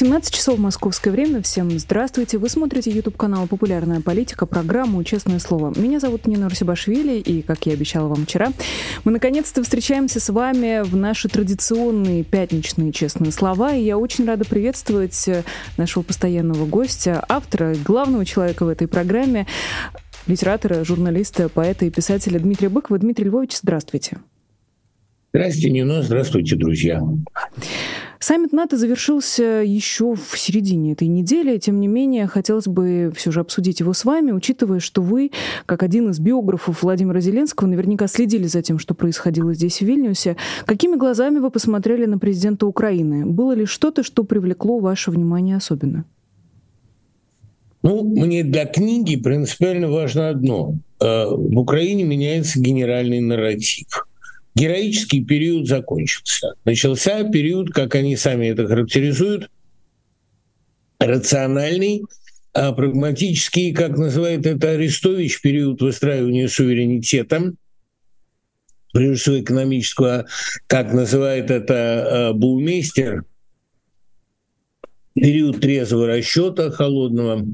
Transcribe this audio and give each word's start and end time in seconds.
17 0.00 0.32
часов 0.32 0.58
московское 0.58 1.12
время. 1.12 1.42
Всем 1.42 1.78
здравствуйте. 1.78 2.38
Вы 2.38 2.48
смотрите 2.48 2.90
YouTube-канал 2.90 3.46
«Популярная 3.46 4.00
политика», 4.00 4.46
программу 4.46 5.04
«Честное 5.04 5.38
слово». 5.38 5.74
Меня 5.78 6.00
зовут 6.00 6.26
Нина 6.26 6.48
Русибашвили, 6.48 7.18
и, 7.18 7.42
как 7.42 7.66
я 7.66 7.74
обещала 7.74 8.08
вам 8.08 8.24
вчера, 8.24 8.48
мы 9.04 9.12
наконец-то 9.12 9.62
встречаемся 9.62 10.18
с 10.18 10.30
вами 10.30 10.82
в 10.84 10.96
наши 10.96 11.28
традиционные 11.28 12.24
пятничные 12.24 12.92
«Честные 12.92 13.30
слова». 13.30 13.74
И 13.74 13.84
я 13.84 13.98
очень 13.98 14.24
рада 14.24 14.46
приветствовать 14.46 15.28
э, 15.28 15.42
нашего 15.76 16.02
постоянного 16.02 16.64
гостя, 16.64 17.22
автора, 17.28 17.76
главного 17.84 18.24
человека 18.24 18.64
в 18.64 18.70
этой 18.70 18.88
программе, 18.88 19.46
литератора, 20.26 20.82
журналиста, 20.82 21.50
поэта 21.50 21.84
и 21.84 21.90
писателя 21.90 22.40
Дмитрия 22.40 22.70
Быкова. 22.70 22.98
Дмитрий 22.98 23.26
Львович, 23.26 23.58
здравствуйте. 23.58 24.16
Здравствуйте, 25.34 25.68
Нина. 25.68 26.02
Здравствуйте, 26.02 26.56
друзья. 26.56 27.02
Саммит 28.22 28.52
НАТО 28.52 28.76
завершился 28.76 29.62
еще 29.64 30.14
в 30.14 30.36
середине 30.36 30.92
этой 30.92 31.08
недели. 31.08 31.56
Тем 31.56 31.80
не 31.80 31.88
менее, 31.88 32.26
хотелось 32.26 32.66
бы 32.66 33.10
все 33.16 33.32
же 33.32 33.40
обсудить 33.40 33.80
его 33.80 33.94
с 33.94 34.04
вами, 34.04 34.30
учитывая, 34.30 34.78
что 34.78 35.00
вы, 35.00 35.30
как 35.64 35.82
один 35.82 36.10
из 36.10 36.20
биографов 36.20 36.82
Владимира 36.82 37.18
Зеленского, 37.20 37.66
наверняка 37.66 38.06
следили 38.08 38.44
за 38.44 38.60
тем, 38.60 38.78
что 38.78 38.92
происходило 38.92 39.54
здесь, 39.54 39.78
в 39.78 39.86
Вильнюсе. 39.86 40.36
Какими 40.66 40.96
глазами 40.96 41.38
вы 41.38 41.50
посмотрели 41.50 42.04
на 42.04 42.18
президента 42.18 42.66
Украины? 42.66 43.24
Было 43.24 43.52
ли 43.52 43.64
что-то, 43.64 44.02
что 44.02 44.22
привлекло 44.22 44.80
ваше 44.80 45.10
внимание 45.10 45.56
особенно? 45.56 46.04
Ну, 47.82 48.04
мне 48.04 48.44
для 48.44 48.66
книги 48.66 49.16
принципиально 49.16 49.88
важно 49.88 50.28
одно. 50.28 50.74
Э, 51.00 51.24
в 51.24 51.58
Украине 51.58 52.04
меняется 52.04 52.60
генеральный 52.60 53.20
нарратив– 53.20 54.06
героический 54.54 55.24
период 55.24 55.66
закончился. 55.66 56.54
Начался 56.64 57.24
период, 57.24 57.70
как 57.70 57.94
они 57.94 58.16
сами 58.16 58.46
это 58.46 58.66
характеризуют, 58.66 59.50
рациональный, 60.98 62.02
а 62.52 62.72
прагматический, 62.72 63.72
как 63.72 63.96
называет 63.96 64.46
это 64.46 64.70
Арестович, 64.70 65.40
период 65.40 65.80
выстраивания 65.80 66.48
суверенитета, 66.48 67.52
прежде 68.92 69.16
всего 69.16 69.40
экономического, 69.40 70.26
как 70.66 70.92
называет 70.92 71.50
это 71.50 72.30
а, 72.30 72.32
Булмейстер, 72.32 73.24
период 75.14 75.60
трезвого 75.60 76.08
расчета 76.08 76.70
холодного. 76.70 77.46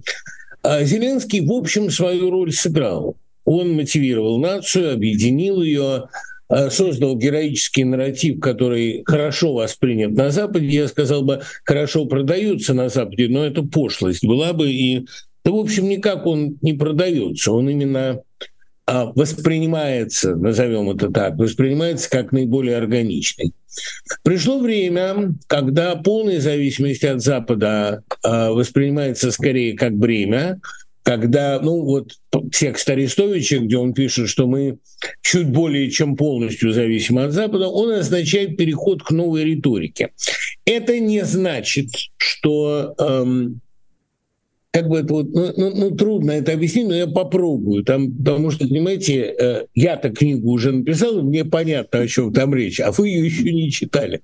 А 0.62 0.82
Зеленский, 0.84 1.46
в 1.46 1.52
общем, 1.52 1.90
свою 1.90 2.30
роль 2.30 2.52
сыграл. 2.52 3.16
Он 3.44 3.74
мотивировал 3.74 4.40
нацию, 4.40 4.92
объединил 4.92 5.62
ее, 5.62 6.08
создал 6.70 7.16
героический 7.16 7.84
нарратив, 7.84 8.40
который 8.40 9.02
хорошо 9.04 9.54
воспринят 9.54 10.12
на 10.12 10.30
Западе, 10.30 10.66
я 10.66 10.88
сказал 10.88 11.22
бы, 11.22 11.42
хорошо 11.64 12.06
продается 12.06 12.74
на 12.74 12.88
Западе, 12.88 13.28
но 13.28 13.44
это 13.44 13.62
пошлость 13.62 14.24
была 14.24 14.52
бы, 14.52 14.70
и 14.70 15.06
да, 15.44 15.52
в 15.52 15.56
общем, 15.56 15.88
никак 15.88 16.26
он 16.26 16.58
не 16.60 16.72
продается, 16.72 17.52
он 17.52 17.68
именно 17.68 18.20
а, 18.84 19.06
воспринимается, 19.14 20.36
назовем 20.36 20.90
это 20.90 21.10
так, 21.10 21.36
воспринимается 21.36 22.08
как 22.08 22.32
наиболее 22.32 22.76
органичный. 22.76 23.52
Пришло 24.22 24.60
время, 24.60 25.34
когда 25.48 25.96
полная 25.96 26.40
зависимость 26.40 27.04
от 27.04 27.20
Запада 27.20 28.02
а, 28.22 28.50
воспринимается 28.50 29.32
скорее 29.32 29.76
как 29.76 29.96
бремя, 29.96 30.60
когда, 31.06 31.60
ну 31.62 31.84
вот 31.84 32.14
текст 32.52 32.90
Арестовича, 32.90 33.58
где 33.58 33.76
он 33.76 33.94
пишет, 33.94 34.28
что 34.28 34.48
мы 34.48 34.78
чуть 35.22 35.48
более 35.48 35.88
чем 35.88 36.16
полностью 36.16 36.72
зависимы 36.72 37.22
от 37.22 37.32
Запада, 37.32 37.68
он 37.68 37.92
означает 37.92 38.56
переход 38.56 39.04
к 39.04 39.12
новой 39.12 39.44
риторике. 39.44 40.10
Это 40.64 40.98
не 40.98 41.24
значит, 41.24 41.90
что 42.16 42.96
эм, 42.98 43.60
как 44.72 44.88
бы 44.88 44.98
это 44.98 45.14
вот, 45.14 45.28
ну, 45.32 45.52
ну, 45.56 45.76
ну, 45.76 45.90
трудно 45.92 46.32
это 46.32 46.52
объяснить, 46.52 46.88
но 46.88 46.96
я 46.96 47.06
попробую. 47.06 47.84
Там, 47.84 48.10
потому 48.10 48.50
что, 48.50 48.66
понимаете, 48.66 49.32
э, 49.38 49.66
я-то 49.76 50.10
книгу 50.10 50.50
уже 50.50 50.72
написал, 50.72 51.22
мне 51.22 51.44
понятно, 51.44 52.00
о 52.00 52.08
чем 52.08 52.32
там 52.32 52.52
речь, 52.52 52.80
а 52.80 52.90
вы 52.90 53.10
ее 53.10 53.26
еще 53.26 53.52
не 53.52 53.70
читали. 53.70 54.22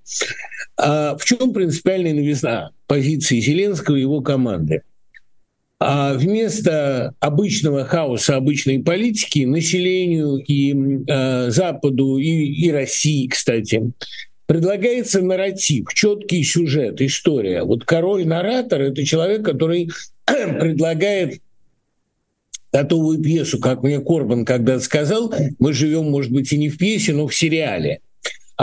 А 0.76 1.16
в 1.16 1.24
чем 1.24 1.52
принципиальная 1.52 2.12
новизна 2.12 2.72
позиции 2.88 3.38
Зеленского 3.38 3.94
и 3.94 4.00
его 4.00 4.20
команды? 4.20 4.82
А 5.84 6.14
вместо 6.14 7.12
обычного 7.18 7.84
хаоса, 7.84 8.36
обычной 8.36 8.78
политики 8.78 9.40
населению 9.40 10.36
и 10.36 10.72
э, 11.08 11.50
Западу, 11.50 12.18
и, 12.18 12.28
и 12.28 12.70
России, 12.70 13.26
кстати, 13.26 13.90
предлагается 14.46 15.22
нарратив, 15.22 15.92
четкий 15.92 16.44
сюжет, 16.44 17.02
история. 17.02 17.64
Вот 17.64 17.84
король-наратор— 17.84 18.80
это 18.82 19.04
человек, 19.04 19.44
который 19.44 19.90
предлагает 20.24 21.40
готовую 22.72 23.20
пьесу, 23.20 23.58
как 23.58 23.82
мне 23.82 23.98
Корбан 23.98 24.44
когда-то 24.44 24.84
сказал, 24.84 25.34
мы 25.58 25.72
живем, 25.72 26.12
может 26.12 26.30
быть, 26.30 26.52
и 26.52 26.58
не 26.58 26.68
в 26.68 26.78
пьесе, 26.78 27.12
но 27.12 27.26
в 27.26 27.34
сериале– 27.34 27.98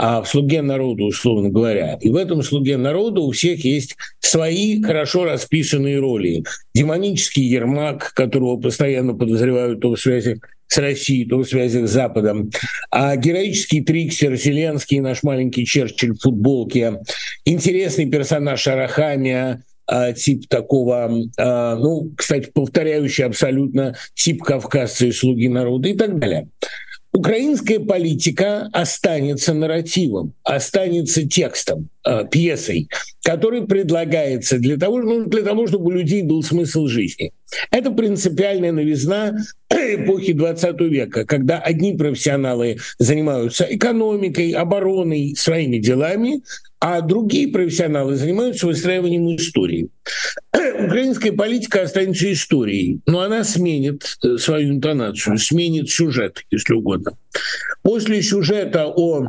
а 0.02 0.22
в 0.22 0.28
«Слуге 0.28 0.62
народу», 0.62 1.04
условно 1.04 1.50
говоря. 1.50 1.98
И 2.00 2.08
в 2.08 2.16
этом 2.16 2.42
«Слуге 2.42 2.78
народу» 2.78 3.24
у 3.24 3.32
всех 3.32 3.62
есть 3.66 3.96
свои 4.20 4.80
хорошо 4.80 5.26
расписанные 5.26 5.98
роли. 5.98 6.42
Демонический 6.74 7.42
Ермак, 7.42 8.14
которого 8.14 8.56
постоянно 8.56 9.12
подозревают 9.12 9.80
то 9.80 9.94
в 9.94 10.00
связях 10.00 10.38
с 10.68 10.78
Россией, 10.78 11.26
то 11.26 11.36
в 11.36 11.44
связях 11.44 11.86
с 11.86 11.92
Западом. 11.92 12.50
А 12.90 13.14
героический 13.16 13.82
триксер 13.82 14.36
Зеленский, 14.36 15.00
наш 15.00 15.22
маленький 15.22 15.66
Черчилль 15.66 16.14
в 16.14 16.22
футболке. 16.22 17.02
Интересный 17.44 18.06
персонаж 18.08 18.66
Арахамия, 18.68 19.62
а, 19.86 20.14
тип 20.14 20.48
такого, 20.48 21.10
а, 21.36 21.76
ну, 21.76 22.10
кстати, 22.16 22.48
повторяющий 22.54 23.24
абсолютно 23.24 23.96
тип 24.14 24.42
кавказца 24.44 25.04
и 25.04 25.12
слуги 25.12 25.48
народа 25.48 25.90
и 25.90 25.94
так 25.94 26.18
далее. 26.18 26.48
Украинская 27.12 27.80
политика 27.80 28.68
останется 28.72 29.52
нарративом, 29.52 30.32
останется 30.44 31.26
текстом, 31.26 31.88
э, 32.06 32.24
пьесой, 32.30 32.88
который 33.24 33.66
предлагается 33.66 34.58
для 34.58 34.76
того, 34.76 35.00
ну, 35.00 35.24
для 35.24 35.42
того, 35.42 35.66
чтобы 35.66 35.86
у 35.86 35.90
людей 35.90 36.22
был 36.22 36.42
смысл 36.44 36.86
жизни. 36.86 37.32
Это 37.72 37.90
принципиальная 37.90 38.70
новизна 38.70 39.36
эпохи 39.70 40.32
20 40.32 40.88
века, 40.88 41.24
когда 41.24 41.58
одни 41.58 41.96
профессионалы 41.96 42.78
занимаются 42.98 43.66
экономикой, 43.68 44.52
обороной, 44.52 45.34
своими 45.36 45.78
делами, 45.78 46.42
а 46.80 47.02
другие 47.02 47.48
профессионалы 47.48 48.16
занимаются 48.16 48.66
выстраиванием 48.66 49.36
истории. 49.36 49.90
Украинская 50.54 51.32
политика 51.32 51.82
останется 51.82 52.32
историей, 52.32 53.00
но 53.06 53.20
она 53.20 53.44
сменит 53.44 54.16
э, 54.24 54.38
свою 54.38 54.70
интонацию, 54.70 55.36
сменит 55.38 55.90
сюжет, 55.90 56.44
если 56.50 56.72
угодно. 56.72 57.12
После 57.82 58.22
сюжета 58.22 58.86
о 58.86 59.28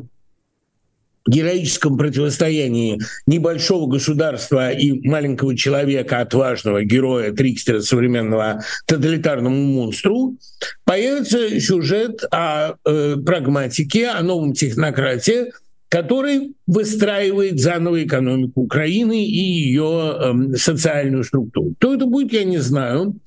героическом 1.27 1.97
противостоянии 1.97 2.99
небольшого 3.27 3.87
государства 3.87 4.71
и 4.71 5.07
маленького 5.07 5.55
человека, 5.55 6.19
отважного 6.19 6.83
героя, 6.83 7.31
трикстера 7.31 7.81
современного 7.81 8.63
тоталитарному 8.87 9.55
монстру, 9.55 10.37
появится 10.83 11.59
сюжет 11.59 12.23
о 12.31 12.75
э, 12.85 13.17
прагматике, 13.23 14.07
о 14.07 14.23
новом 14.23 14.53
технократии, 14.53 15.51
который 15.91 16.55
выстраивает 16.67 17.59
заново 17.59 18.01
экономику 18.05 18.61
Украины 18.61 19.25
и 19.25 19.37
ее 19.37 20.15
э, 20.53 20.55
социальную 20.55 21.25
структуру. 21.25 21.75
Кто 21.77 21.93
это 21.93 22.05
будет, 22.05 22.31
я 22.31 22.45
не 22.45 22.59
знаю. 22.59 23.19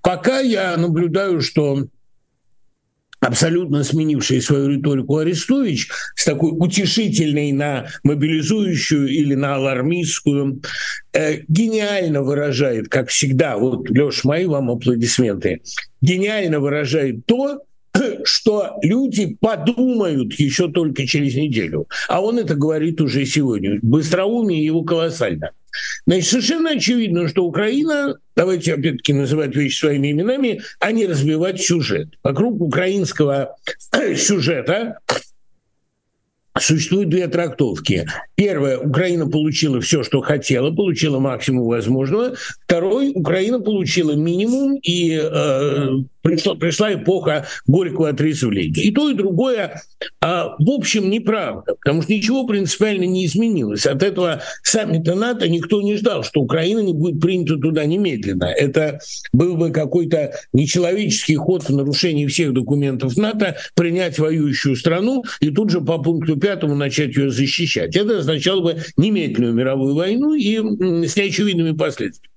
Пока 0.00 0.38
я 0.38 0.76
наблюдаю, 0.76 1.40
что 1.40 1.88
абсолютно 3.18 3.82
сменивший 3.82 4.40
свою 4.42 4.68
риторику 4.68 5.18
Арестович, 5.18 5.88
с 6.14 6.24
такой 6.24 6.52
утешительной 6.52 7.50
на 7.50 7.88
мобилизующую 8.04 9.08
или 9.08 9.34
на 9.34 9.56
алармистскую, 9.56 10.62
э, 11.14 11.40
гениально 11.48 12.22
выражает, 12.22 12.88
как 12.88 13.08
всегда, 13.08 13.56
вот, 13.56 13.90
Леш, 13.90 14.22
мои 14.22 14.46
вам 14.46 14.70
аплодисменты, 14.70 15.62
гениально 16.00 16.60
выражает 16.60 17.26
то, 17.26 17.62
что 18.24 18.78
люди 18.82 19.36
подумают 19.40 20.34
еще 20.34 20.68
только 20.70 21.06
через 21.06 21.34
неделю. 21.34 21.86
А 22.08 22.20
он 22.20 22.38
это 22.38 22.54
говорит 22.54 23.00
уже 23.00 23.24
сегодня. 23.24 23.78
Быстроумие 23.82 24.64
его 24.64 24.82
колоссально. 24.82 25.50
Значит, 26.06 26.28
совершенно 26.28 26.70
очевидно, 26.70 27.28
что 27.28 27.44
Украина, 27.44 28.16
давайте 28.36 28.74
опять-таки 28.74 29.12
называть 29.12 29.56
вещи 29.56 29.80
своими 29.80 30.12
именами, 30.12 30.62
а 30.78 30.92
не 30.92 31.06
развивать 31.06 31.60
сюжет. 31.60 32.10
Вокруг 32.22 32.60
украинского 32.60 33.56
сюжета 34.16 34.98
Существует 36.56 37.08
две 37.08 37.26
трактовки. 37.26 38.06
Первая, 38.36 38.78
Украина 38.78 39.28
получила 39.28 39.80
все, 39.80 40.04
что 40.04 40.20
хотела, 40.20 40.70
получила 40.70 41.18
максимум 41.18 41.66
возможного. 41.66 42.34
Второй, 42.64 43.10
Украина 43.12 43.58
получила 43.58 44.12
минимум, 44.12 44.76
и 44.76 45.20
э, 45.20 45.88
пришла, 46.22 46.54
пришла 46.54 46.94
эпоха 46.94 47.46
горького 47.66 48.08
отрезвления. 48.08 48.84
И 48.84 48.92
то, 48.92 49.10
и 49.10 49.14
другое, 49.14 49.82
э, 50.00 50.06
в 50.20 50.70
общем, 50.70 51.10
неправда, 51.10 51.74
потому 51.74 52.02
что 52.02 52.12
ничего 52.12 52.46
принципиально 52.46 53.04
не 53.04 53.26
изменилось. 53.26 53.84
От 53.86 54.04
этого 54.04 54.42
саммита 54.62 55.16
НАТО 55.16 55.48
никто 55.48 55.82
не 55.82 55.96
ждал, 55.96 56.22
что 56.22 56.40
Украина 56.40 56.80
не 56.80 56.92
будет 56.92 57.20
принята 57.20 57.56
туда 57.56 57.84
немедленно. 57.84 58.44
Это 58.44 59.00
был 59.32 59.56
бы 59.56 59.70
какой-то 59.70 60.32
нечеловеческий 60.52 61.34
ход 61.34 61.64
в 61.64 61.74
нарушении 61.74 62.26
всех 62.26 62.52
документов 62.52 63.16
НАТО 63.16 63.56
принять 63.74 64.20
воюющую 64.20 64.76
страну 64.76 65.24
и 65.40 65.50
тут 65.50 65.70
же 65.70 65.80
по 65.80 65.98
пункту 65.98 66.36
пятому 66.44 66.74
начать 66.74 67.16
ее 67.16 67.30
защищать. 67.30 67.96
Это 67.96 68.18
означало 68.18 68.60
бы 68.60 68.82
немедленную 68.98 69.54
мировую 69.54 69.94
войну 69.94 70.34
и 70.34 70.58
с 71.08 71.16
неочевидными 71.16 71.74
последствиями. 71.74 72.30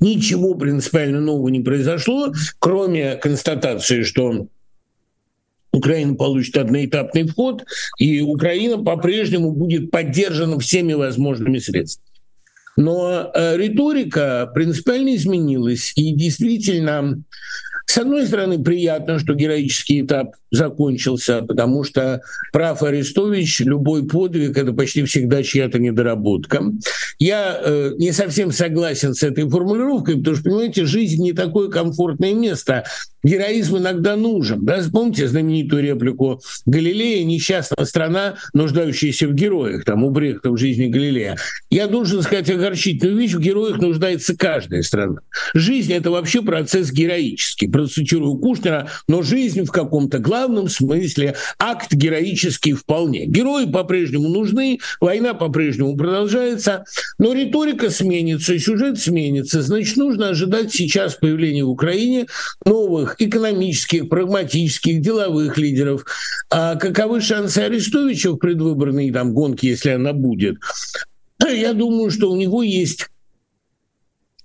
Ничего 0.00 0.54
принципиально 0.54 1.20
нового 1.20 1.48
не 1.48 1.60
произошло, 1.60 2.32
кроме 2.58 3.16
констатации, 3.16 4.04
что 4.04 4.48
Украина 5.72 6.14
получит 6.14 6.56
одноэтапный 6.56 7.26
вход, 7.26 7.64
и 7.98 8.22
Украина 8.22 8.82
по-прежнему 8.82 9.52
будет 9.52 9.90
поддержана 9.90 10.58
всеми 10.58 10.94
возможными 10.94 11.58
средствами. 11.58 12.08
Но 12.76 13.30
э, 13.34 13.58
риторика 13.58 14.50
принципиально 14.54 15.14
изменилась, 15.14 15.92
и 15.94 16.14
действительно 16.14 17.22
с 17.90 17.98
одной 17.98 18.24
стороны, 18.24 18.62
приятно, 18.62 19.18
что 19.18 19.34
героический 19.34 20.02
этап 20.02 20.36
закончился, 20.52 21.42
потому 21.42 21.82
что 21.82 22.22
прав 22.52 22.84
Арестович, 22.84 23.62
любой 23.62 24.06
подвиг— 24.06 24.56
это 24.58 24.72
почти 24.72 25.02
всегда 25.02 25.42
чья-то 25.42 25.80
недоработка. 25.80 26.62
Я 27.18 27.60
э, 27.60 27.90
не 27.98 28.12
совсем 28.12 28.52
согласен 28.52 29.12
с 29.12 29.24
этой 29.24 29.48
формулировкой, 29.48 30.18
потому 30.18 30.36
что, 30.36 30.44
понимаете, 30.44 30.84
жизнь 30.84 31.20
не 31.20 31.32
такое 31.32 31.68
комфортное 31.68 32.32
место. 32.32 32.84
Героизм 33.22 33.78
иногда 33.78 34.16
нужен. 34.16 34.64
Да? 34.64 34.80
Помните 34.90 35.28
знаменитую 35.28 35.82
реплику 35.82 36.40
Галилея 36.66 37.24
«Несчастная 37.24 37.84
страна, 37.84 38.36
нуждающаяся 38.54 39.28
в 39.28 39.34
героях», 39.34 39.84
там 39.84 40.04
у 40.04 40.10
Брехта 40.10 40.50
в 40.50 40.56
жизни 40.56 40.86
Галилея. 40.86 41.36
Я 41.70 41.86
должен 41.86 42.22
сказать 42.22 42.48
огорчительную 42.50 43.18
вещь, 43.18 43.34
в 43.34 43.40
героях 43.40 43.78
нуждается 43.78 44.36
каждая 44.36 44.82
страна. 44.82 45.20
Жизнь— 45.54 45.92
это 45.94 46.10
вообще 46.10 46.42
процесс 46.42 46.90
героический 46.90 47.68
процитирую 47.68 48.36
Кушнера, 48.36 48.88
но 49.08 49.22
жизнь 49.22 49.64
в 49.64 49.70
каком-то 49.70 50.18
главном 50.18 50.68
смысле 50.68 51.34
акт 51.58 51.92
героический 51.92 52.72
вполне. 52.72 53.26
Герои 53.26 53.66
по-прежнему 53.66 54.28
нужны, 54.28 54.80
война 55.00 55.34
по-прежнему 55.34 55.96
продолжается, 55.96 56.84
но 57.18 57.32
риторика 57.32 57.90
сменится, 57.90 58.58
сюжет 58.58 58.98
сменится. 58.98 59.62
Значит, 59.62 59.96
нужно 59.96 60.30
ожидать 60.30 60.72
сейчас 60.72 61.14
появления 61.14 61.64
в 61.64 61.70
Украине 61.70 62.26
новых 62.64 63.09
экономических, 63.18 64.08
прагматических, 64.08 65.00
деловых 65.00 65.56
лидеров. 65.58 66.04
А 66.50 66.76
каковы 66.76 67.20
шансы 67.20 67.58
Арестовича 67.58 68.32
в 68.32 68.36
предвыборной 68.36 69.10
там, 69.10 69.32
гонке, 69.32 69.68
если 69.68 69.90
она 69.90 70.12
будет? 70.12 70.56
Я 71.46 71.72
думаю, 71.72 72.10
что 72.10 72.30
у 72.30 72.36
него 72.36 72.62
есть 72.62 73.06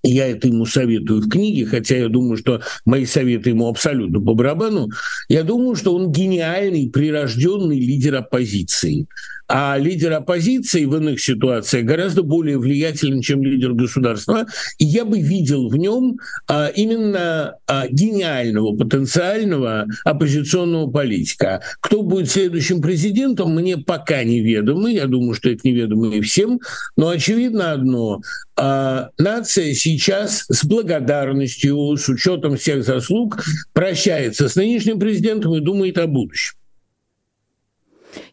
я 0.08 0.28
это 0.28 0.48
ему 0.48 0.66
советую 0.66 1.22
в 1.22 1.30
книге, 1.30 1.66
хотя 1.66 1.98
я 1.98 2.10
думаю, 2.10 2.38
что 2.38 2.62
мои 2.86 3.06
советы 3.06 3.50
ему 3.50 3.68
абсолютно 3.68 4.22
по 4.22 4.34
барабану. 4.34 4.90
Я 5.30 5.44
думаю, 5.44 5.76
что 5.76 5.96
он 5.96 6.12
гениальный, 6.12 6.90
прирожденный 6.90 7.80
лидер 7.80 8.16
оппозиции. 8.16 9.08
А 9.48 9.78
лидер 9.78 10.14
оппозиции 10.14 10.86
в 10.86 10.96
иных 10.96 11.22
ситуациях 11.22 11.86
гораздо 11.86 12.24
более 12.24 12.58
влиятелен, 12.58 13.22
чем 13.22 13.44
лидер 13.44 13.74
государства. 13.74 14.46
И 14.80 14.86
я 14.86 15.06
бы 15.06 15.20
видел 15.20 15.70
в 15.70 15.76
нем 15.76 16.18
а, 16.48 16.68
именно 16.68 17.56
а, 17.68 17.88
гениального, 17.88 18.76
потенциального 18.76 19.86
оппозиционного 20.04 20.90
политика. 20.90 21.62
Кто 21.80 22.02
будет 22.02 22.32
следующим 22.32 22.82
президентом, 22.82 23.54
мне 23.54 23.78
пока 23.78 24.24
неведомо. 24.24 24.90
Я 24.90 25.06
думаю, 25.06 25.36
что 25.36 25.50
это 25.50 25.62
неведомо 25.64 26.16
и 26.16 26.22
всем. 26.22 26.60
Но 26.98 27.10
очевидно 27.10 27.72
одно. 27.72 28.22
А, 28.58 29.10
нация 29.20 29.74
сейчас 29.74 30.46
с 30.50 30.66
благодарностью, 30.66 31.96
с 31.98 32.10
учетом 32.10 32.58
всех 32.58 32.84
заслуг, 32.84 33.44
прощается 33.74 34.50
с 34.50 34.56
нынешним 34.56 35.00
президентом 35.00 35.54
и 35.56 35.60
думает 35.60 35.98
о 35.98 36.08
будущем. 36.08 36.56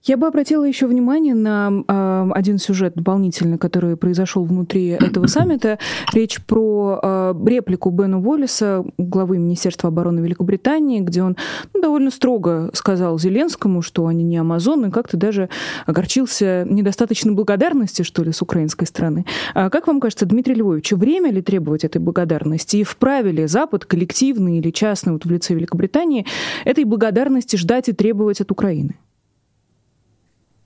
Я 0.03 0.17
бы 0.17 0.27
обратила 0.27 0.65
еще 0.65 0.87
внимание 0.87 1.35
на 1.35 1.71
э, 1.87 2.31
один 2.35 2.59
сюжет 2.59 2.95
дополнительный, 2.95 3.59
который 3.59 3.97
произошел 3.97 4.45
внутри 4.45 4.89
этого 4.89 5.27
саммита. 5.29 5.79
Речь 6.13 6.41
про 6.43 7.01
э, 7.03 7.35
реплику 7.47 7.91
Бена 7.91 8.19
Уоллиса, 8.19 8.85
главы 8.99 9.39
Министерства 9.39 9.89
обороны 9.89 10.21
Великобритании, 10.21 11.01
где 11.01 11.23
он 11.23 11.37
ну, 11.73 11.81
довольно 11.81 12.11
строго 12.11 12.71
сказал 12.73 13.19
Зеленскому, 13.19 13.83
что 13.83 14.07
они 14.07 14.25
не 14.25 14.37
Амазон, 14.37 14.87
и 14.87 14.91
как-то 14.91 15.17
даже 15.17 15.49
огорчился 15.87 16.67
недостаточной 16.69 17.33
благодарности, 17.33 18.03
что 18.03 18.23
ли, 18.23 18.33
с 18.33 18.43
украинской 18.43 18.87
стороны. 18.87 19.25
А 19.55 19.71
как 19.71 19.87
вам 19.87 20.01
кажется, 20.01 20.27
Дмитрий 20.27 20.55
Львович, 20.55 20.93
время 20.93 21.31
ли 21.31 21.43
требовать 21.43 21.85
этой 21.85 21.99
благодарности? 21.99 22.79
И 22.79 22.85
вправе 22.85 23.33
ли 23.33 23.47
Запад, 23.47 23.85
коллективный 23.85 24.59
или 24.59 24.71
частный, 24.71 25.13
вот 25.13 25.25
в 25.25 25.31
лице 25.31 25.55
Великобритании, 25.55 26.27
этой 26.65 26.85
благодарности 26.85 27.57
ждать 27.57 27.89
и 27.89 27.93
требовать 27.93 28.41
от 28.41 28.51
Украины? 28.51 28.97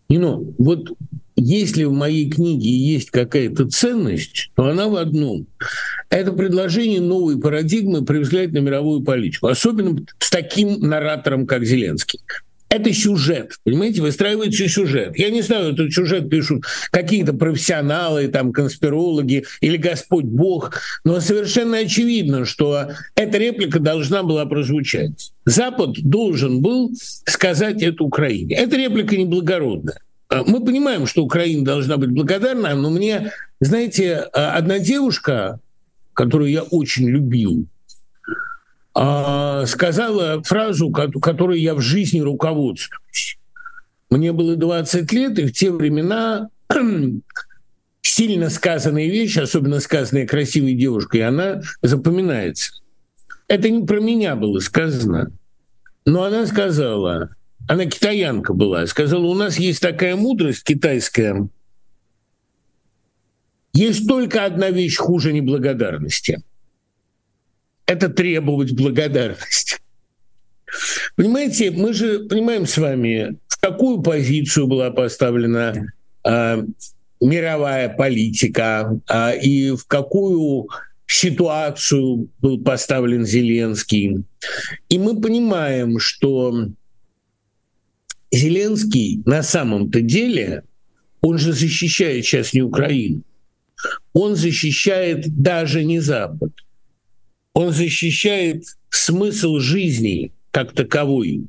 Нино, 0.08 0.42
вот 0.58 0.96
если 1.36 1.84
в 1.84 1.92
моей 1.92 2.30
книге 2.30 2.70
есть 2.70 3.10
какая-то 3.10 3.68
ценность, 3.68 4.50
то 4.54 4.64
она 4.64 4.88
в 4.88 4.96
одном. 4.96 5.46
Это 6.08 6.32
предложение 6.32 7.00
новой 7.00 7.38
парадигмы 7.38 8.04
при 8.04 8.18
взгляде 8.18 8.58
на 8.58 8.64
мировую 8.64 9.02
политику, 9.02 9.48
особенно 9.48 10.00
с 10.18 10.30
таким 10.30 10.80
наратором, 10.80 11.46
как 11.46 11.64
Зеленский. 11.64 12.20
Это 12.68 12.92
сюжет, 12.92 13.52
понимаете, 13.62 14.02
выстраивается 14.02 14.68
сюжет. 14.68 15.16
Я 15.16 15.30
не 15.30 15.40
знаю, 15.42 15.72
этот 15.72 15.92
сюжет 15.92 16.28
пишут 16.28 16.64
какие-то 16.90 17.32
профессионалы, 17.32 18.26
там, 18.28 18.52
конспирологи 18.52 19.44
или 19.60 19.76
Господь 19.76 20.24
Бог, 20.24 20.72
но 21.04 21.20
совершенно 21.20 21.78
очевидно, 21.78 22.44
что 22.44 22.90
эта 23.14 23.38
реплика 23.38 23.78
должна 23.78 24.24
была 24.24 24.46
прозвучать. 24.46 25.32
Запад 25.44 25.90
должен 26.02 26.60
был 26.60 26.92
сказать 27.24 27.82
это 27.82 28.02
Украине. 28.02 28.56
Эта 28.56 28.76
реплика 28.76 29.16
неблагородная. 29.16 30.00
А, 30.28 30.42
мы 30.44 30.64
понимаем, 30.64 31.06
что 31.06 31.22
Украина 31.22 31.64
должна 31.64 31.98
быть 31.98 32.10
благодарна, 32.10 32.74
но 32.74 32.90
мне, 32.90 33.32
знаете, 33.60 34.28
а, 34.32 34.54
одна 34.56 34.80
девушка, 34.80 35.60
которую 36.14 36.50
я 36.50 36.62
очень 36.62 37.08
любил, 37.08 37.66
сказала 38.96 40.42
фразу, 40.42 40.90
которой 40.90 41.60
я 41.60 41.74
в 41.74 41.80
жизни 41.80 42.20
руководствуюсь. 42.20 43.38
Мне 44.08 44.32
было 44.32 44.56
20 44.56 45.12
лет, 45.12 45.38
и 45.38 45.46
в 45.46 45.52
те 45.52 45.70
времена 45.70 46.48
сильно 48.00 48.48
сказанная 48.48 49.06
вещь, 49.06 49.36
особенно 49.36 49.80
сказанная 49.80 50.26
красивой 50.26 50.74
девушкой, 50.74 51.22
она 51.22 51.60
запоминается. 51.82 52.72
Это 53.48 53.68
не 53.68 53.84
про 53.84 54.00
меня 54.00 54.34
было 54.34 54.60
сказано, 54.60 55.30
но 56.06 56.22
она 56.22 56.46
сказала, 56.46 57.30
она 57.68 57.84
китаянка 57.84 58.54
была, 58.54 58.86
сказала, 58.86 59.26
у 59.26 59.34
нас 59.34 59.58
есть 59.58 59.82
такая 59.82 60.16
мудрость 60.16 60.64
китайская, 60.64 61.48
есть 63.74 64.08
только 64.08 64.46
одна 64.46 64.70
вещь 64.70 64.96
хуже 64.96 65.34
неблагодарности– 65.34 66.42
это 67.86 68.08
требовать 68.08 68.72
благодарности. 68.72 69.78
Понимаете, 71.14 71.70
мы 71.70 71.92
же 71.94 72.20
понимаем 72.20 72.66
с 72.66 72.76
вами, 72.76 73.38
в 73.48 73.58
какую 73.60 74.02
позицию 74.02 74.66
была 74.66 74.90
поставлена 74.90 75.92
э, 76.24 76.62
мировая 77.20 77.88
политика 77.88 79.00
э, 79.08 79.40
и 79.40 79.70
в 79.70 79.86
какую 79.86 80.68
ситуацию 81.06 82.28
был 82.40 82.60
поставлен 82.62 83.24
Зеленский. 83.24 84.24
И 84.88 84.98
мы 84.98 85.20
понимаем, 85.20 86.00
что 86.00 86.68
Зеленский 88.32 89.22
на 89.24 89.42
самом-то 89.42 90.00
деле, 90.00 90.64
он 91.20 91.38
же 91.38 91.52
защищает 91.52 92.24
сейчас 92.24 92.52
не 92.52 92.62
Украину, 92.62 93.22
он 94.12 94.34
защищает 94.34 95.24
даже 95.40 95.84
не 95.84 96.00
Запад– 96.00 96.50
он 97.56 97.72
защищает 97.72 98.64
смысл 98.90 99.56
жизни 99.60 100.30
как 100.50 100.74
таковой. 100.74 101.46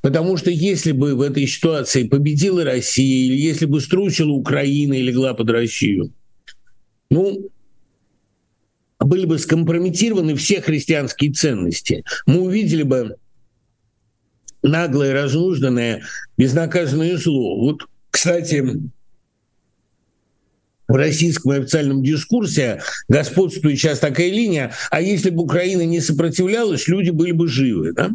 Потому 0.00 0.38
что 0.38 0.50
если 0.50 0.92
бы 0.92 1.14
в 1.14 1.20
этой 1.20 1.46
ситуации 1.46 2.08
победила 2.08 2.64
Россия, 2.64 3.26
или 3.26 3.36
если 3.36 3.66
бы 3.66 3.82
струсила 3.82 4.30
Украина 4.30 4.94
и 4.94 5.02
легла 5.02 5.34
под 5.34 5.50
Россию, 5.50 6.14
ну, 7.10 7.50
были 9.00 9.26
бы 9.26 9.38
скомпрометированы 9.38 10.34
все 10.34 10.62
христианские 10.62 11.30
ценности. 11.32 12.04
Мы 12.24 12.40
увидели 12.40 12.82
бы 12.82 13.16
наглое, 14.62 15.12
разнужданное, 15.12 16.04
безнаказанное 16.38 17.18
зло. 17.18 17.60
Вот, 17.60 17.82
кстати, 18.10 18.64
в 20.90 20.96
российском 20.96 21.52
официальном 21.52 22.02
дискурсе 22.02 22.82
господствует 23.08 23.78
сейчас 23.78 24.00
такая 24.00 24.28
линия, 24.28 24.72
а 24.90 25.00
если 25.00 25.30
бы 25.30 25.44
Украина 25.44 25.82
не 25.82 26.00
сопротивлялась, 26.00 26.88
люди 26.88 27.10
были 27.10 27.30
бы 27.30 27.48
живы, 27.48 27.92
да? 27.92 28.10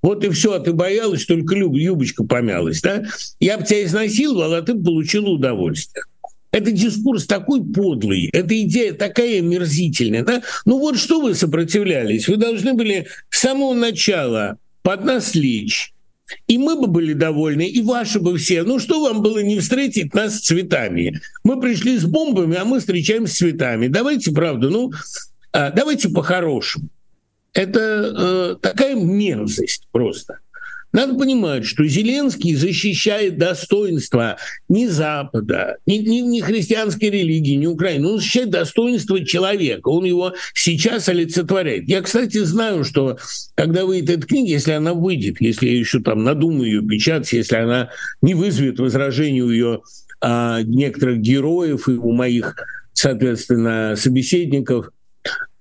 Вот 0.00 0.24
и 0.24 0.30
все, 0.30 0.54
а 0.54 0.60
ты 0.60 0.72
боялась, 0.72 1.26
только 1.26 1.54
люб, 1.54 1.76
юбочка 1.76 2.24
помялась, 2.24 2.80
да? 2.80 3.04
Я 3.38 3.58
бы 3.58 3.64
тебя 3.64 3.84
изнасиловал, 3.84 4.54
а 4.54 4.62
ты 4.62 4.74
получила 4.74 5.28
удовольствие. 5.28 6.04
Это 6.50 6.70
дискурс 6.70 7.26
такой 7.26 7.62
подлый, 7.62 8.28
эта 8.32 8.60
идея 8.62 8.94
такая 8.94 9.40
мерзительная. 9.42 10.24
Да? 10.24 10.42
Ну 10.64 10.78
вот 10.78 10.98
что 10.98 11.20
вы 11.20 11.34
сопротивлялись? 11.34 12.26
Вы 12.26 12.36
должны 12.36 12.74
были 12.74 13.06
с 13.28 13.40
самого 13.40 13.74
начала 13.74 14.58
под 14.82 15.04
нас 15.04 15.34
лечь, 15.34 15.91
и 16.46 16.58
мы 16.58 16.76
бы 16.76 16.86
были 16.86 17.12
довольны, 17.12 17.66
и 17.68 17.82
ваши 17.82 18.20
бы 18.20 18.36
все. 18.36 18.62
Ну 18.62 18.78
что 18.78 19.02
вам 19.02 19.22
было 19.22 19.38
не 19.40 19.58
встретить 19.60 20.14
нас 20.14 20.36
с 20.36 20.40
цветами? 20.40 21.20
Мы 21.44 21.60
пришли 21.60 21.98
с 21.98 22.04
бомбами, 22.04 22.56
а 22.56 22.64
мы 22.64 22.80
встречаемся 22.80 23.34
с 23.34 23.38
цветами. 23.38 23.88
Давайте, 23.88 24.32
правда, 24.32 24.68
ну, 24.70 24.92
а, 25.52 25.70
давайте 25.70 26.08
по-хорошему. 26.08 26.88
Это 27.54 27.80
э, 27.80 28.56
такая 28.62 28.94
мерзость 28.94 29.86
просто. 29.92 30.38
Надо 30.92 31.14
понимать, 31.14 31.64
что 31.64 31.86
Зеленский 31.86 32.54
защищает 32.54 33.38
достоинство 33.38 34.36
ни 34.68 34.86
Запада, 34.86 35.78
ни, 35.86 35.94
ни, 35.94 36.18
ни 36.20 36.40
христианской 36.40 37.08
религии, 37.08 37.54
ни 37.54 37.66
Украины. 37.66 38.08
Он 38.08 38.18
защищает 38.18 38.50
достоинство 38.50 39.24
человека. 39.24 39.88
Он 39.88 40.04
его 40.04 40.34
сейчас 40.54 41.08
олицетворяет. 41.08 41.88
Я, 41.88 42.02
кстати, 42.02 42.38
знаю, 42.38 42.84
что 42.84 43.16
когда 43.54 43.86
выйдет 43.86 44.10
эта 44.10 44.26
книга, 44.26 44.50
если 44.50 44.72
она 44.72 44.92
выйдет, 44.92 45.40
если 45.40 45.68
я 45.68 45.78
еще 45.78 46.00
там 46.00 46.24
надумаю 46.24 46.66
ее 46.66 46.82
печатать, 46.82 47.32
если 47.32 47.56
она 47.56 47.90
не 48.20 48.34
вызовет 48.34 48.78
возражений 48.78 49.42
у 49.42 49.50
ее 49.50 49.80
а, 50.20 50.62
некоторых 50.62 51.20
героев 51.20 51.88
и 51.88 51.92
у 51.92 52.12
моих, 52.12 52.54
соответственно, 52.92 53.94
собеседников, 53.96 54.90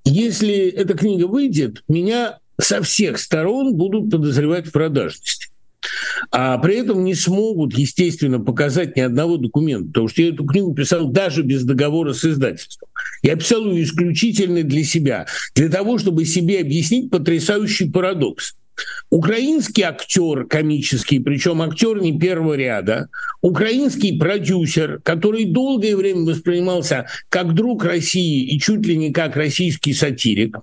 если 0.04 0.68
эта 0.68 0.94
книга 0.94 1.26
выйдет, 1.26 1.84
меня 1.88 2.40
со 2.64 2.82
всех 2.82 3.20
сторон 3.20 3.76
будут 3.76 4.10
подозревать 4.10 4.68
в 4.68 4.72
продажности. 4.72 5.48
А 6.30 6.58
при 6.60 6.76
этом 6.76 7.04
не 7.04 7.16
смогут, 7.16 7.78
естественно, 7.78 8.40
показать 8.40 8.96
ни 8.96 9.02
одного 9.02 9.38
документа, 9.38 9.88
потому 9.88 10.08
что 10.08 10.22
я 10.22 10.30
эту 10.30 10.46
книгу 10.46 10.74
писал 10.74 11.08
даже 11.08 11.42
без 11.42 11.64
договора 11.64 12.14
с 12.14 12.24
издательством. 12.24 12.90
Я 13.24 13.36
писал 13.36 13.66
ее 13.66 13.84
исключительно 13.84 14.64
для 14.64 14.84
себя, 14.84 15.26
для 15.56 15.70
того, 15.70 15.98
чтобы 15.98 16.26
себе 16.26 16.60
объяснить 16.60 17.10
потрясающий 17.10 17.90
парадокс. 17.90 18.56
Украинский 19.10 19.84
актер 19.84 20.46
комический, 20.46 21.20
причем 21.20 21.62
актер 21.62 22.02
не 22.02 22.18
первого 22.18 22.54
ряда, 22.54 23.10
украинский 23.42 24.18
продюсер, 24.18 25.00
который 25.04 25.46
долгое 25.46 25.96
время 25.96 26.22
воспринимался 26.22 27.08
как 27.30 27.54
друг 27.54 27.84
России 27.84 28.46
и 28.46 28.60
чуть 28.60 28.86
ли 28.86 28.98
не 28.98 29.12
как 29.12 29.36
российский 29.36 29.94
сатирик, 29.94 30.58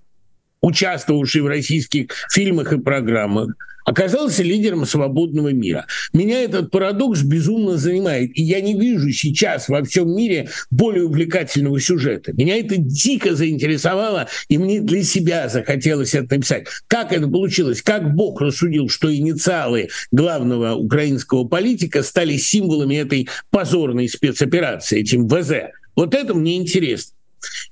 участвовавший 0.60 1.42
в 1.42 1.46
российских 1.46 2.08
фильмах 2.30 2.72
и 2.72 2.78
программах, 2.78 3.50
оказался 3.88 4.42
лидером 4.42 4.84
свободного 4.84 5.52
мира. 5.52 5.86
Меня 6.12 6.42
этот 6.42 6.70
парадокс 6.70 7.22
безумно 7.22 7.78
занимает, 7.78 8.36
и 8.36 8.42
я 8.42 8.60
не 8.60 8.78
вижу 8.78 9.10
сейчас 9.10 9.68
во 9.68 9.82
всем 9.82 10.14
мире 10.14 10.50
более 10.70 11.04
увлекательного 11.04 11.80
сюжета. 11.80 12.32
Меня 12.34 12.58
это 12.58 12.76
дико 12.76 13.34
заинтересовало, 13.34 14.28
и 14.48 14.58
мне 14.58 14.80
для 14.80 15.02
себя 15.02 15.48
захотелось 15.48 16.14
это 16.14 16.34
написать. 16.34 16.66
Как 16.86 17.12
это 17.12 17.28
получилось? 17.28 17.80
Как 17.80 18.14
Бог 18.14 18.42
рассудил, 18.42 18.90
что 18.90 19.14
инициалы 19.14 19.88
главного 20.12 20.74
украинского 20.74 21.44
политика 21.44 22.02
стали 22.02 22.36
символами 22.36 22.96
этой 22.96 23.28
позорной 23.50 24.08
спецоперации, 24.08 25.00
этим 25.00 25.26
ВЗ? 25.26 25.52
Вот 25.96 26.14
это 26.14 26.34
мне 26.34 26.58
интересно 26.58 27.17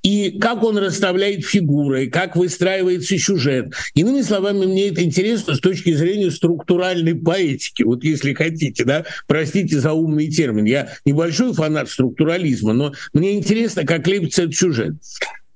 и 0.03 0.39
как 0.39 0.63
он 0.63 0.79
расставляет 0.79 1.45
фигуры, 1.45 2.09
как 2.09 2.37
выстраивается 2.37 3.19
сюжет. 3.19 3.73
Иными 3.95 4.23
словами, 4.23 4.67
мне 4.67 4.89
это 4.89 5.03
интересно 5.03 5.55
с 5.55 5.61
точки 5.61 5.93
зрения 5.95 6.31
структуральной 6.31 7.15
поэтики, 7.15 7.83
вот 7.83 8.05
если 8.05 8.35
хотите, 8.35 8.85
да, 8.85 9.05
простите 9.27 9.81
за 9.81 9.93
умный 9.93 10.29
термин. 10.29 10.65
Я 10.65 10.93
небольшой 11.05 11.53
фанат 11.55 11.91
структурализма, 11.91 12.73
но 12.73 12.93
мне 13.13 13.37
интересно, 13.37 13.85
как 13.85 14.07
лепится 14.07 14.43
этот 14.43 14.55
сюжет 14.55 14.95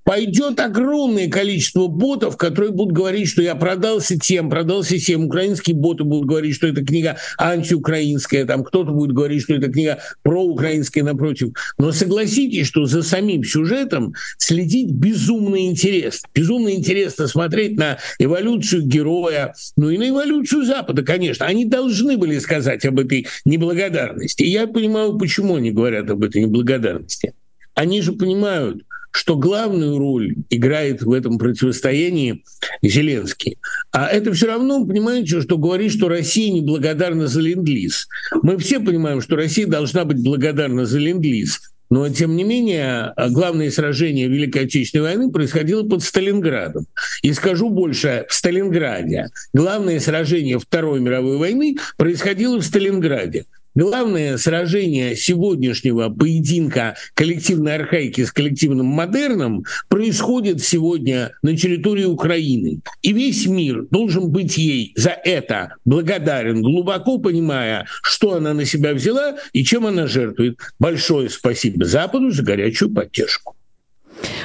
пойдет 0.04 0.60
огромное 0.60 1.28
количество 1.28 1.86
ботов, 1.86 2.36
которые 2.36 2.72
будут 2.72 2.92
говорить, 2.92 3.28
что 3.28 3.42
я 3.42 3.54
продался 3.54 4.18
тем, 4.18 4.50
продался 4.50 4.98
тем. 4.98 5.26
Украинские 5.26 5.76
боты 5.76 6.04
будут 6.04 6.26
говорить, 6.26 6.54
что 6.54 6.66
эта 6.66 6.84
книга 6.84 7.16
антиукраинская, 7.38 8.44
там 8.44 8.64
кто-то 8.64 8.92
будет 8.92 9.12
говорить, 9.12 9.42
что 9.42 9.54
эта 9.54 9.70
книга 9.70 9.98
проукраинская 10.22 11.04
напротив. 11.04 11.50
Но 11.78 11.92
согласитесь, 11.92 12.66
что 12.66 12.86
за 12.86 13.02
самим 13.02 13.44
сюжетом 13.44 14.14
следить 14.38 14.90
безумно 14.90 15.66
интересно. 15.66 16.28
Безумно 16.34 16.70
интересно 16.70 17.26
смотреть 17.26 17.76
на 17.76 17.98
эволюцию 18.18 18.82
героя, 18.82 19.54
ну 19.76 19.90
и 19.90 19.98
на 19.98 20.08
эволюцию 20.08 20.64
Запада, 20.64 21.02
конечно. 21.02 21.46
Они 21.46 21.64
должны 21.64 22.16
были 22.16 22.38
сказать 22.38 22.84
об 22.84 22.98
этой 22.98 23.26
неблагодарности. 23.44 24.42
И 24.42 24.50
я 24.50 24.66
понимаю, 24.66 25.18
почему 25.18 25.56
они 25.56 25.70
говорят 25.70 26.10
об 26.10 26.22
этой 26.22 26.42
неблагодарности. 26.42 27.34
Они 27.74 28.02
же 28.02 28.12
понимают, 28.12 28.82
что 29.10 29.36
главную 29.36 29.98
роль 29.98 30.36
играет 30.50 31.02
в 31.02 31.12
этом 31.12 31.38
противостоянии 31.38 32.44
Зеленский. 32.82 33.58
А 33.92 34.06
это 34.06 34.32
все 34.32 34.46
равно, 34.46 34.86
понимаете, 34.86 35.40
что 35.40 35.58
говорит, 35.58 35.92
что 35.92 36.08
Россия 36.08 36.52
неблагодарна 36.52 37.26
за 37.26 37.40
ленд-лиз. 37.40 38.08
Мы 38.42 38.58
все 38.58 38.80
понимаем, 38.80 39.20
что 39.20 39.36
Россия 39.36 39.66
должна 39.66 40.04
быть 40.04 40.22
благодарна 40.22 40.86
за 40.86 40.98
ленд-лиз. 40.98 41.60
Но, 41.90 42.08
тем 42.08 42.36
не 42.36 42.44
менее, 42.44 43.12
главное 43.30 43.68
сражение 43.70 44.28
Великой 44.28 44.62
Отечественной 44.62 45.02
войны 45.02 45.32
происходило 45.32 45.82
под 45.82 46.04
Сталинградом. 46.04 46.86
И 47.22 47.32
скажу 47.32 47.68
больше, 47.68 48.26
в 48.28 48.32
Сталинграде. 48.32 49.26
Главное 49.52 49.98
сражение 49.98 50.60
Второй 50.60 51.00
мировой 51.00 51.36
войны 51.36 51.78
происходило 51.96 52.58
в 52.58 52.64
Сталинграде. 52.64 53.46
Главное 53.76 54.36
сражение 54.36 55.14
сегодняшнего 55.14 56.08
поединка 56.08 56.96
коллективной 57.14 57.76
архаики 57.76 58.24
с 58.24 58.32
коллективным 58.32 58.86
модерном 58.86 59.64
происходит 59.88 60.60
сегодня 60.60 61.32
на 61.42 61.56
территории 61.56 62.04
Украины. 62.04 62.80
И 63.02 63.12
весь 63.12 63.46
мир 63.46 63.86
должен 63.90 64.30
быть 64.30 64.58
ей 64.58 64.92
за 64.96 65.10
это 65.10 65.76
благодарен, 65.84 66.62
глубоко 66.62 67.18
понимая, 67.18 67.86
что 68.02 68.34
она 68.34 68.54
на 68.54 68.64
себя 68.64 68.92
взяла 68.92 69.36
и 69.52 69.62
чем 69.62 69.86
она 69.86 70.08
жертвует. 70.08 70.58
Большое 70.80 71.30
спасибо 71.30 71.84
Западу 71.84 72.32
за 72.32 72.42
горячую 72.42 72.90
поддержку. 72.90 73.54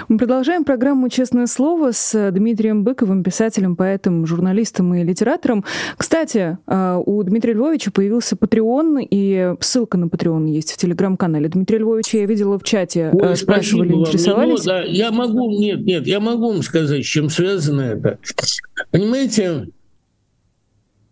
Мы 0.07 0.17
продолжаем 0.17 0.63
программу 0.63 1.09
«Честное 1.09 1.47
слово» 1.47 1.91
с 1.91 2.31
Дмитрием 2.31 2.83
Быковым, 2.83 3.23
писателем, 3.23 3.75
поэтом, 3.75 4.25
журналистом 4.25 4.93
и 4.93 5.03
литератором. 5.03 5.63
Кстати, 5.97 6.57
а, 6.67 6.99
у 7.03 7.23
Дмитрия 7.23 7.53
Львовича 7.53 7.91
появился 7.91 8.35
Patreon, 8.35 9.05
и 9.09 9.55
ссылка 9.59 9.97
на 9.97 10.05
Patreon 10.05 10.47
есть 10.49 10.71
в 10.73 10.77
телеграм-канале. 10.77 11.49
Дмитрия 11.49 11.79
Львовича 11.79 12.19
я 12.19 12.25
видела 12.25 12.59
в 12.59 12.63
чате, 12.63 13.09
Ой, 13.13 13.33
а, 13.33 13.35
спрашивали, 13.35 13.91
вам. 13.91 14.01
интересовались. 14.01 14.65
Ну, 14.65 14.71
да, 14.71 14.81
я 14.83 15.11
могу, 15.11 15.49
нет, 15.49 15.81
нет, 15.81 16.07
я 16.07 16.19
могу 16.19 16.51
вам 16.51 16.61
сказать, 16.61 17.03
с 17.03 17.07
чем 17.07 17.29
связано 17.29 17.81
это. 17.81 18.19
Понимаете, 18.91 19.69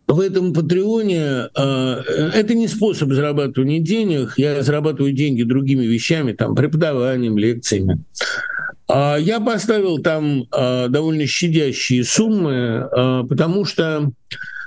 в 0.08 0.20
этом 0.20 0.54
Патреоне 0.54 1.50
э, 1.56 2.04
это 2.34 2.54
не 2.54 2.68
способ 2.68 3.12
зарабатывания 3.12 3.80
денег. 3.80 4.34
Я 4.38 4.62
зарабатываю 4.62 5.14
деньги 5.14 5.44
другими 5.44 5.86
вещами, 5.86 6.34
там, 6.34 6.56
преподаванием, 6.56 7.38
лекциями. 7.38 8.04
А 8.88 9.18
я 9.18 9.40
поставил 9.40 10.00
там 10.00 10.44
э, 10.52 10.88
довольно 10.90 11.26
щадящие 11.26 12.04
суммы, 12.04 12.52
э, 12.92 13.24
потому 13.30 13.66
что 13.66 14.12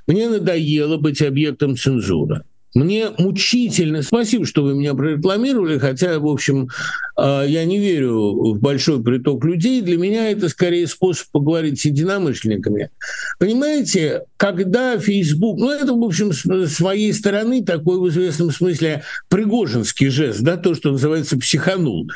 мне 0.07 0.28
надоело 0.28 0.97
быть 0.97 1.21
объектом 1.21 1.76
цензуры. 1.76 2.43
Мне 2.76 3.06
мучительно. 3.16 4.02
Спасибо, 4.02 4.45
что 4.45 4.62
вы 4.62 4.75
меня 4.75 4.92
прорекламировали, 4.92 5.78
хотя, 5.78 6.18
в 6.18 6.26
общем, 6.26 6.68
а, 7.16 7.42
я 7.42 7.64
не 7.64 7.78
верю 7.78 8.52
в 8.52 8.61
большой 8.61 9.02
приток 9.02 9.47
людей. 9.47 9.80
Для 9.80 9.97
меня 9.97 10.30
это 10.30 10.50
скорее 10.50 10.87
способ 10.87 11.26
поговорить 11.33 11.80
с 11.80 11.87
единомышленниками. 11.87 12.90
Понимаете, 13.38 14.25
когда 14.37 14.99
Facebook, 14.99 15.59
ну 15.59 15.71
это, 15.71 15.95
в 15.95 16.04
общем, 16.04 16.35
с 16.35 16.75
своей 16.75 17.14
стороны 17.14 17.64
такой 17.64 17.99
в 17.99 18.11
известном 18.11 18.50
смысле 18.50 19.04
пригожинский 19.30 20.09
жест, 20.09 20.40
да, 20.42 20.59
то, 20.59 20.75
что 20.75 20.92
называется 20.92 21.38
психанул. 21.38 22.11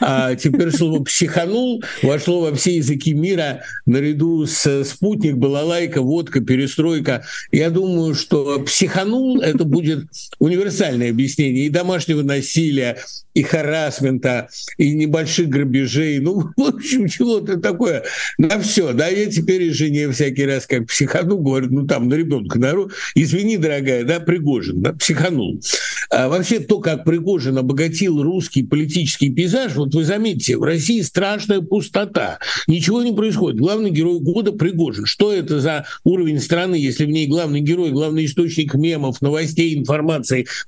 А 0.00 0.34
теперь 0.34 0.70
слово 0.70 1.04
психанул 1.04 1.84
вошло 2.02 2.40
во 2.40 2.54
все 2.54 2.76
языки 2.76 3.12
мира 3.12 3.64
наряду 3.84 4.46
с 4.46 4.84
спутник, 4.84 5.36
балалайка, 5.36 6.00
водка, 6.00 6.40
перестройка. 6.40 7.26
Я 7.52 7.68
думаю, 7.68 8.14
что 8.14 8.60
психанул 8.60 9.42
это 9.42 9.64
будет 9.64 10.05
универсальное 10.38 11.10
объяснение 11.10 11.66
и 11.66 11.70
домашнего 11.70 12.22
насилия, 12.22 12.98
и 13.34 13.42
харасмента, 13.42 14.48
и 14.78 14.94
небольших 14.94 15.48
грабежей, 15.48 16.20
ну, 16.20 16.52
в 16.56 16.62
общем, 16.62 17.06
чего-то 17.06 17.58
такое, 17.58 18.02
на 18.38 18.58
все, 18.60 18.94
да, 18.94 19.08
я 19.08 19.26
теперь 19.26 19.64
и 19.64 19.70
жене 19.70 20.10
всякий 20.10 20.46
раз 20.46 20.66
как 20.66 20.86
психану, 20.86 21.36
говорю, 21.36 21.68
ну, 21.70 21.86
там, 21.86 22.08
на 22.08 22.14
ребенка 22.14 22.58
нару, 22.58 22.90
извини, 23.14 23.58
дорогая, 23.58 24.04
да, 24.04 24.20
Пригожин, 24.20 24.80
да, 24.82 24.94
психанул. 24.94 25.60
А 26.08 26.28
вообще 26.28 26.60
то, 26.60 26.78
как 26.78 27.04
Пригожин 27.04 27.58
обогатил 27.58 28.22
русский 28.22 28.62
политический 28.62 29.30
пейзаж, 29.30 29.74
вот 29.74 29.94
вы 29.94 30.04
заметите, 30.04 30.56
в 30.56 30.62
России 30.62 31.02
страшная 31.02 31.60
пустота, 31.60 32.38
ничего 32.66 33.02
не 33.02 33.12
происходит. 33.12 33.58
Главный 33.58 33.90
герой 33.90 34.20
года 34.20 34.52
Пригожин. 34.52 35.04
Что 35.04 35.32
это 35.32 35.60
за 35.60 35.86
уровень 36.04 36.40
страны, 36.40 36.76
если 36.76 37.04
в 37.04 37.10
ней 37.10 37.26
главный 37.26 37.60
герой, 37.60 37.90
главный 37.90 38.24
источник 38.24 38.74
мемов, 38.74 39.20
новостей, 39.20 39.76
информации 39.76 39.95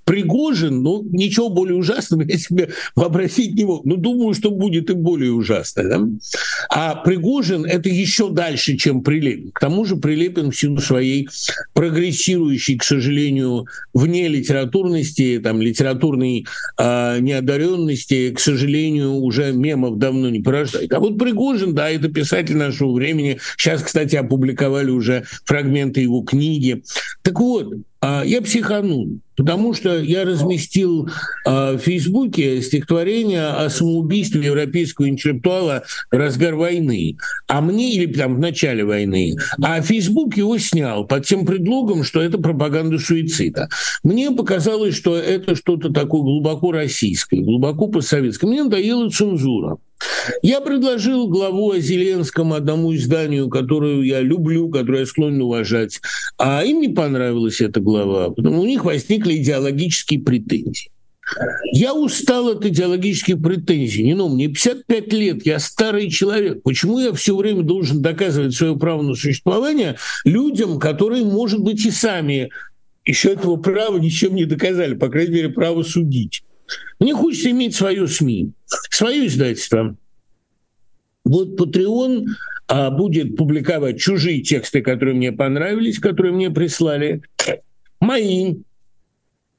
Пригожин, 0.05 0.83
ну, 0.83 1.05
ничего 1.11 1.49
более 1.49 1.77
ужасного 1.77 2.23
я 2.23 2.39
себе 2.39 2.71
вообразить 2.95 3.55
не 3.55 3.65
мог. 3.65 3.85
Ну, 3.85 3.97
думаю, 3.97 4.35
что 4.35 4.51
будет 4.51 4.91
и 4.91 4.95
более 4.95 5.33
ужасно. 5.33 5.85
Да? 5.85 6.01
А 6.71 6.95
Пригожин— 6.97 7.65
это 7.67 7.89
еще 7.89 8.31
дальше, 8.31 8.77
чем 8.77 9.03
Прилепин. 9.03 9.53
К 9.53 9.61
тому 9.61 9.85
же 9.85 9.97
Прилепин 9.97 10.51
в 10.51 10.57
силу 10.57 10.79
своей 10.79 11.29
прогрессирующей, 11.75 12.77
к 12.77 12.85
сожалению, 12.85 13.67
вне 13.95 14.29
литературности, 14.29 15.41
там, 15.43 15.61
литературной 15.61 16.47
э, 16.79 17.19
неодаренности, 17.21 18.31
к 18.31 18.41
сожалению, 18.41 19.15
уже 19.15 19.53
мемов 19.53 19.99
давно 19.99 20.31
не 20.31 20.41
порождает. 20.41 20.93
А 20.93 21.01
вот 21.01 21.19
Пригожин, 21.19 21.75
да, 21.75 21.91
это 21.91 22.09
писатель 22.09 22.57
нашего 22.57 22.93
времени. 22.93 23.39
Сейчас, 23.57 23.83
кстати, 23.83 24.17
опубликовали 24.17 24.91
уже 24.91 25.25
фрагменты 25.45 26.01
его 26.01 26.23
книги. 26.23 26.83
Так 27.23 27.41
вот, 27.41 27.73
а, 27.73 27.77
я 28.03 28.41
психанул, 28.43 29.21
потому 29.37 29.73
что 29.73 29.99
я 29.99 30.25
разместил 30.25 31.09
а, 31.45 31.75
в 31.75 31.79
Фейсбуке 31.79 32.61
стихотворение 32.61 33.47
о 33.47 33.71
самоубийстве 33.71 34.45
европейского 34.45 35.09
интеллектуала 35.09 35.85
«Разгар 36.11 36.55
войны», 36.55 37.17
а 37.47 37.61
мне, 37.61 37.95
или 37.95 38.13
там 38.13 38.37
в 38.37 38.39
начале 38.41 38.85
войны, 38.85 39.37
а 39.63 39.81
Фейсбук 39.81 40.37
его 40.37 40.59
снял 40.59 41.07
под 41.07 41.27
тем 41.27 41.47
предлогом, 41.47 42.05
что 42.05 42.21
это 42.21 42.39
пропаганда 42.39 42.99
суицида. 42.99 43.69
Мне 44.03 44.31
показалось, 44.31 44.97
что 44.97 45.17
это 45.17 45.55
что-то 45.55 45.91
такое 45.91 46.23
глубоко 46.23 46.73
российское, 46.73 47.41
глубоко 47.41 47.89
постсоветское. 47.89 48.49
Мне 48.49 48.65
надоела 48.65 49.09
цензура. 49.11 49.79
Я 50.43 50.61
предложил 50.61 51.29
главу 51.29 51.73
о 51.73 51.79
Зеленском 51.79 52.53
одному 52.53 52.95
изданию, 52.95 53.49
которую 53.49 54.03
я 54.03 54.21
люблю, 54.21 54.69
которое 54.69 55.01
я 55.01 55.07
склонен 55.07 55.43
уважать, 55.43 56.01
а 56.37 56.63
им 56.65 56.81
не 56.81 56.89
понравилась 56.89 57.61
эта 57.61 57.81
глава, 57.81 58.31
потому 58.31 58.61
у 58.61 58.67
них 58.67 58.85
возникли 58.85 59.37
идеологические 59.37 60.21
претензии. 60.21 60.91
Я 61.73 61.95
устал 61.95 62.49
от 62.49 62.65
идеологических 62.65 63.41
претензий. 63.43 64.03
Не, 64.03 64.15
ну, 64.15 64.29
мне 64.29 64.49
55 64.49 65.13
лет, 65.13 65.47
я 65.47 65.59
старый 65.59 66.11
человек. 66.11 66.63
Почему 66.63 66.99
я 66.99 67.13
все 67.13 67.37
время 67.37 67.63
должен 67.63 68.01
доказывать 68.01 68.55
свое 68.55 68.77
право 68.77 69.03
на 69.03 69.15
существование 69.15 69.97
людям, 70.25 70.79
которые, 70.79 71.25
может 71.25 71.61
быть, 71.61 71.85
и 71.85 71.91
сами 71.91 72.51
еще 73.05 73.33
этого 73.33 73.57
права 73.57 73.99
ничем 73.99 74.35
не 74.35 74.45
доказали, 74.45 74.95
по 74.95 75.09
крайней 75.09 75.35
мере, 75.35 75.49
право 75.51 75.83
судить. 75.83 76.43
Мне 77.01 77.15
хочется 77.15 77.51
иметь 77.51 77.75
свое 77.75 78.07
СМИ, 78.07 78.53
свое 78.91 79.27
издательство. 79.27 79.97
Вот 81.25 81.61
Patreon 81.61 82.27
а, 82.69 82.91
будет 82.91 83.37
публиковать 83.37 84.01
чужие 84.01 84.43
тексты, 84.43 84.83
которые 84.83 85.15
мне 85.15 85.33
понравились, 85.33 85.99
которые 85.99 86.33
мне 86.33 86.51
прислали, 86.51 87.23
мои 88.01 88.57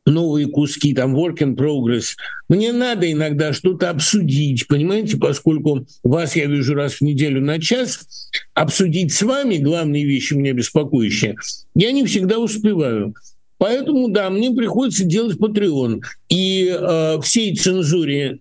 новые 0.06 0.48
куски, 0.48 0.94
там, 0.94 1.16
work 1.16 1.38
in 1.38 1.56
progress. 1.56 2.16
Мне 2.48 2.72
надо 2.72 3.12
иногда 3.12 3.54
что-то 3.54 3.90
обсудить, 3.90 4.68
понимаете, 4.68 5.18
поскольку 5.18 5.86
вас 6.04 6.36
я 6.36 6.46
вижу 6.46 6.74
раз 6.74 6.96
в 6.96 7.02
неделю 7.02 7.42
на 7.42 7.60
час, 7.60 8.30
обсудить 8.54 9.14
с 9.14 9.22
вами 9.22 9.58
главные 9.58 10.06
вещи 10.06 10.34
меня 10.34 10.54
беспокоящие, 10.54 11.36
я 11.76 11.92
не 11.92 12.06
всегда 12.06 12.40
успеваю. 12.40 13.14
Поэтому, 13.60 14.08
да, 14.08 14.30
мне 14.30 14.52
приходится 14.52 15.04
делать 15.04 15.38
Patreon. 15.38 16.02
И 16.30 16.68
э, 16.68 17.20
всей 17.22 17.56
цензуре 17.56 18.40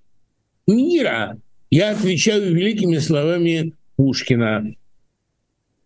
мира 0.66 1.38
я 1.70 1.90
отвечаю 1.90 2.54
великими 2.54 2.98
словами 2.98 3.74
Пушкина. 3.96 4.74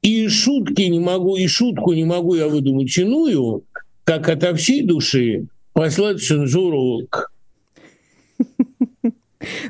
И 0.03 0.29
шутки 0.29 0.83
не 0.83 1.01
могу, 1.01 1.37
и 1.37 1.47
шутку 1.47 1.95
не 1.95 2.05
могу 2.05 2.35
я 2.35 2.47
выдумать 2.47 2.97
иную, 2.99 3.65
как 4.05 4.29
ото 4.29 4.55
всей 4.55 4.83
души 4.83 5.47
послать 5.73 6.23
цензуру 6.23 7.07
к 7.09 7.32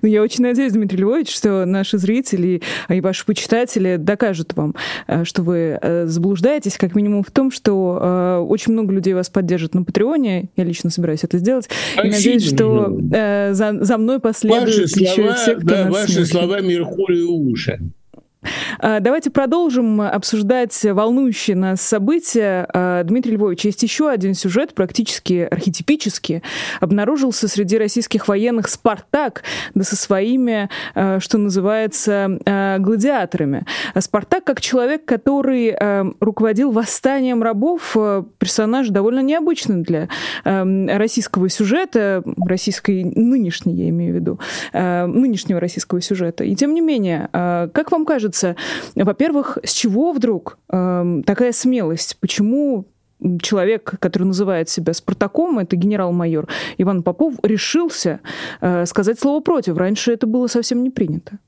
Ну, 0.02 0.08
я 0.08 0.22
очень 0.22 0.42
надеюсь, 0.42 0.72
Дмитрий 0.72 0.98
Львович, 0.98 1.34
что 1.34 1.64
наши 1.64 1.98
зрители 1.98 2.62
и 2.88 3.00
ваши 3.00 3.24
почитатели 3.24 3.96
докажут 3.96 4.54
вам, 4.54 4.74
э, 5.06 5.24
что 5.24 5.42
вы 5.42 5.78
э, 5.80 6.06
заблуждаетесь, 6.06 6.76
как 6.76 6.94
минимум 6.94 7.22
в 7.22 7.30
том, 7.30 7.50
что 7.50 7.98
э, 8.00 8.38
очень 8.38 8.72
много 8.72 8.92
людей 8.92 9.14
вас 9.14 9.28
поддержат 9.28 9.74
на 9.74 9.84
Патреоне. 9.84 10.50
Я 10.56 10.64
лично 10.64 10.90
собираюсь 10.90 11.24
это 11.24 11.38
сделать. 11.38 11.68
И 12.02 12.08
надеюсь, 12.08 12.46
что 12.46 12.96
за, 13.52 13.78
за 13.80 13.98
мной 13.98 14.20
последуют 14.20 14.92
ваши 14.92 15.00
еще 15.00 15.14
слова, 15.14 15.36
те, 15.44 15.54
кто 15.56 15.66
да, 15.66 15.90
Ваши 15.90 16.12
смотрит. 16.12 16.28
слова 16.28 16.60
Меркурию 16.60 17.30
уши. 17.32 17.80
А, 18.78 19.00
давайте 19.00 19.30
продолжим 19.30 20.00
обсуждать 20.00 20.78
волнующие 20.82 21.56
нас 21.56 21.80
события. 21.80 22.66
А, 22.72 23.02
Дмитрий 23.04 23.36
Львович, 23.36 23.64
есть 23.66 23.82
еще 23.82 24.08
один 24.08 24.34
сюжет, 24.34 24.74
практически 24.74 25.46
архетипический. 25.50 26.42
Обнаружился 26.80 27.48
среди 27.48 27.78
российских 27.78 28.28
военных 28.28 28.68
«Спартак», 28.68 29.42
да 29.74 29.84
со 29.84 29.96
своими, 29.96 30.68
а, 30.94 31.20
что 31.20 31.38
называется, 31.38 32.38
гладиаторами. 32.78 33.64
«Спартак» 33.98 34.44
как 34.44 34.60
человек, 34.60 35.04
который 35.04 35.76
руководил 36.20 36.72
восстанием 36.72 37.42
рабов, 37.42 37.96
персонаж 38.38 38.88
довольно 38.88 39.20
необычный 39.20 39.82
для 39.82 40.08
российского 40.44 41.48
сюжета, 41.48 42.22
российской 42.44 43.04
нынешней, 43.04 43.74
я 43.74 43.88
имею 43.90 44.12
в 44.12 44.16
виду, 44.16 44.40
нынешнего 44.72 45.60
российского 45.60 46.00
сюжета. 46.00 46.44
И 46.44 46.54
тем 46.54 46.74
не 46.74 46.80
менее, 46.80 47.28
как 47.32 47.92
вам 47.92 48.04
кажется, 48.04 48.31
кажется, 48.32 48.56
во-первых, 48.94 49.58
с 49.62 49.72
чего 49.72 50.12
вдруг 50.12 50.58
э, 50.72 51.22
такая 51.26 51.52
смелость? 51.52 52.16
Почему 52.20 52.86
человек, 53.40 53.94
который 54.00 54.24
называет 54.24 54.68
себя 54.68 54.92
Спартаком, 54.94 55.58
это 55.58 55.76
генерал-майор 55.76 56.48
Иван 56.78 57.02
Попов, 57.02 57.34
решился 57.42 58.20
э, 58.60 58.86
сказать 58.86 59.20
слово 59.20 59.40
против. 59.40 59.76
Раньше 59.76 60.12
это 60.12 60.26
было 60.26 60.48
совсем 60.48 60.82
не 60.82 60.90
принято. 60.90 61.38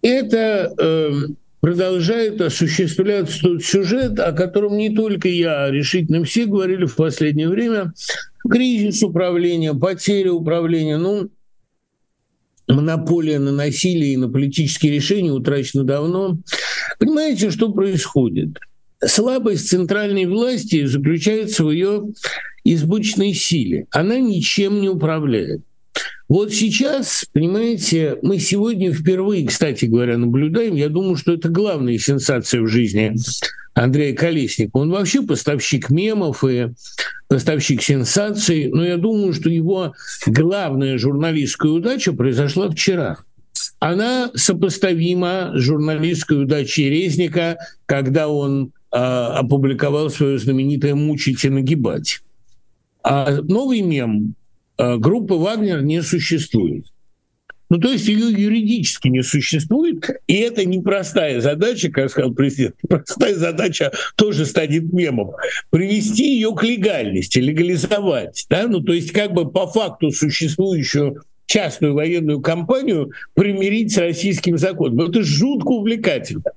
Это 0.00 0.72
э, 0.78 1.10
продолжает 1.60 2.40
осуществляться 2.40 3.40
тот 3.42 3.62
сюжет, 3.62 4.20
о 4.20 4.32
котором 4.32 4.76
не 4.78 4.94
только 4.94 5.28
я, 5.28 5.64
а 5.64 5.70
решительно 5.70 6.24
все 6.24 6.46
говорили 6.46 6.86
в 6.86 6.96
последнее 6.96 7.48
время. 7.48 7.92
Кризис 8.48 9.02
управления, 9.02 9.74
потеря 9.74 10.32
управления. 10.32 10.96
Ну, 10.96 11.28
монополия 12.68 13.38
на 13.38 13.52
насилие 13.52 14.14
и 14.14 14.16
на 14.16 14.28
политические 14.28 14.92
решения 14.92 15.32
утрачена 15.32 15.84
давно. 15.84 16.38
Понимаете, 16.98 17.50
что 17.50 17.72
происходит? 17.72 18.58
Слабость 19.04 19.68
центральной 19.68 20.26
власти 20.26 20.84
заключается 20.84 21.64
в 21.64 21.70
ее 21.70 22.04
избыточной 22.64 23.32
силе. 23.32 23.86
Она 23.90 24.18
ничем 24.18 24.80
не 24.80 24.88
управляет. 24.88 25.62
Вот 26.28 26.52
сейчас, 26.52 27.24
понимаете, 27.32 28.18
мы 28.20 28.38
сегодня 28.38 28.92
впервые, 28.92 29.46
кстати 29.46 29.86
говоря, 29.86 30.18
наблюдаем, 30.18 30.74
я 30.74 30.90
думаю, 30.90 31.16
что 31.16 31.32
это 31.32 31.48
главная 31.48 31.96
сенсация 31.98 32.60
в 32.60 32.66
жизни 32.66 33.14
Андрея 33.72 34.14
Колесника. 34.14 34.72
Он 34.74 34.90
вообще 34.90 35.22
поставщик 35.22 35.88
мемов 35.88 36.44
и 36.44 36.68
поставщик 37.28 37.82
сенсаций, 37.82 38.68
но 38.68 38.84
я 38.84 38.98
думаю, 38.98 39.32
что 39.32 39.48
его 39.48 39.94
главная 40.26 40.98
журналистская 40.98 41.72
удача 41.72 42.12
произошла 42.12 42.70
вчера. 42.70 43.16
Она 43.78 44.30
сопоставима 44.34 45.52
с 45.54 45.60
журналистской 45.60 46.42
удачей 46.42 46.90
Резника, 46.90 47.56
когда 47.86 48.28
он 48.28 48.72
э, 48.92 48.96
опубликовал 48.96 50.10
свое 50.10 50.38
знаменитое 50.38 50.94
«Мучите 50.94 51.48
нагибать». 51.48 52.20
А 53.02 53.40
новый 53.42 53.80
мем 53.80 54.34
группы 54.78 55.34
«Вагнер» 55.34 55.82
не 55.82 56.02
существует. 56.02 56.86
Ну, 57.70 57.78
то 57.78 57.90
есть 57.90 58.08
ее 58.08 58.30
юридически 58.30 59.08
не 59.08 59.22
существует, 59.22 60.08
и 60.26 60.34
это 60.36 60.64
непростая 60.64 61.40
задача, 61.40 61.90
как 61.90 62.10
сказал 62.10 62.32
президент, 62.32 62.76
простая 62.88 63.34
задача 63.34 63.92
тоже 64.16 64.46
станет 64.46 64.90
мемом, 64.92 65.32
привести 65.70 66.34
ее 66.34 66.54
к 66.54 66.62
легальности, 66.62 67.38
легализовать, 67.38 68.46
да, 68.48 68.66
ну, 68.66 68.80
то 68.80 68.94
есть 68.94 69.12
как 69.12 69.34
бы 69.34 69.50
по 69.50 69.66
факту 69.66 70.10
существующую 70.10 71.22
частную 71.44 71.94
военную 71.94 72.40
компанию 72.40 73.10
примирить 73.34 73.92
с 73.92 73.98
российским 73.98 74.58
законом. 74.58 75.00
Это 75.08 75.22
жутко 75.22 75.68
увлекательно. 75.68 76.52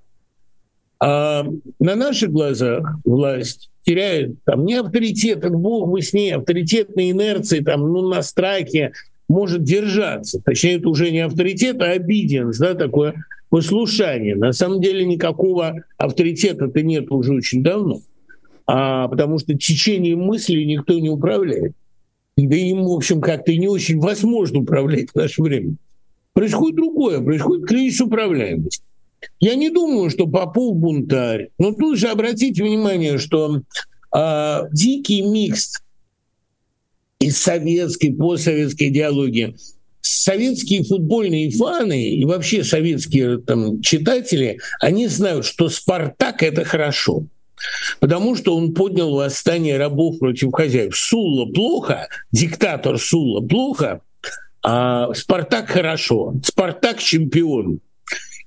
А 0.99 1.45
на 1.79 1.95
наших 1.95 2.31
глазах 2.31 2.97
власть 3.03 3.70
теряет 3.83 4.43
там 4.43 4.65
не 4.65 4.75
авторитет, 4.75 5.49
бог 5.49 5.89
бы 5.89 6.01
с 6.01 6.13
ней, 6.13 6.35
авторитетной 6.35 7.11
инерции, 7.11 7.59
там, 7.59 7.81
ну, 7.81 8.07
на 8.07 8.21
страхе, 8.21 8.93
может 9.27 9.63
держаться. 9.63 10.41
Точнее, 10.43 10.77
это 10.77 10.89
уже 10.89 11.11
не 11.11 11.19
авторитет, 11.19 11.81
а 11.81 11.91
обиденс, 11.91 12.57
да, 12.57 12.75
такое 12.75 13.15
послушание. 13.49 14.35
На 14.35 14.51
самом 14.53 14.81
деле 14.81 15.05
никакого 15.05 15.83
авторитета-то 15.97 16.81
нет 16.81 17.11
уже 17.11 17.33
очень 17.33 17.63
давно, 17.63 18.01
а, 18.67 19.07
потому 19.07 19.39
что 19.39 19.53
течением 19.53 20.21
мысли 20.21 20.63
никто 20.63 20.97
не 20.99 21.09
управляет. 21.09 21.73
Да 22.37 22.55
им, 22.55 22.85
в 22.85 22.91
общем, 22.91 23.21
как-то 23.21 23.55
не 23.55 23.67
очень 23.67 23.99
возможно 23.99 24.59
управлять 24.59 25.09
в 25.11 25.15
наше 25.15 25.41
время. 25.41 25.75
Происходит 26.33 26.77
другое, 26.77 27.21
происходит 27.21 27.67
кризис 27.67 28.01
управляемости. 28.01 28.83
Я 29.39 29.55
не 29.55 29.69
думаю, 29.69 30.09
что 30.09 30.27
Попов 30.27 30.75
бунтарь. 30.75 31.49
Но 31.57 31.73
тут 31.73 31.97
же 31.97 32.07
обратите 32.07 32.63
внимание, 32.63 33.17
что 33.17 33.61
э, 34.15 34.59
дикий 34.71 35.21
микс 35.21 35.81
из 37.19 37.37
советской, 37.37 38.13
постсоветской 38.13 38.89
идеологии, 38.89 39.55
советские 40.01 40.83
футбольные 40.83 41.51
фаны 41.51 42.09
и 42.09 42.25
вообще 42.25 42.63
советские 42.63 43.39
там, 43.39 43.81
читатели, 43.81 44.59
они 44.79 45.07
знают, 45.07 45.45
что 45.45 45.69
«Спартак»— 45.69 46.43
это 46.43 46.63
хорошо. 46.63 47.25
Потому 47.99 48.35
что 48.35 48.55
он 48.55 48.73
поднял 48.73 49.13
восстание 49.13 49.77
рабов 49.77 50.17
против 50.17 50.51
хозяев. 50.51 50.95
Сула 50.95 51.45
плохо, 51.45 52.07
диктатор 52.31 52.97
Сула 52.97 53.41
плохо, 53.41 54.01
а 54.63 55.13
Спартак 55.13 55.69
хорошо. 55.69 56.33
Спартак 56.43 56.99
чемпион. 56.99 57.79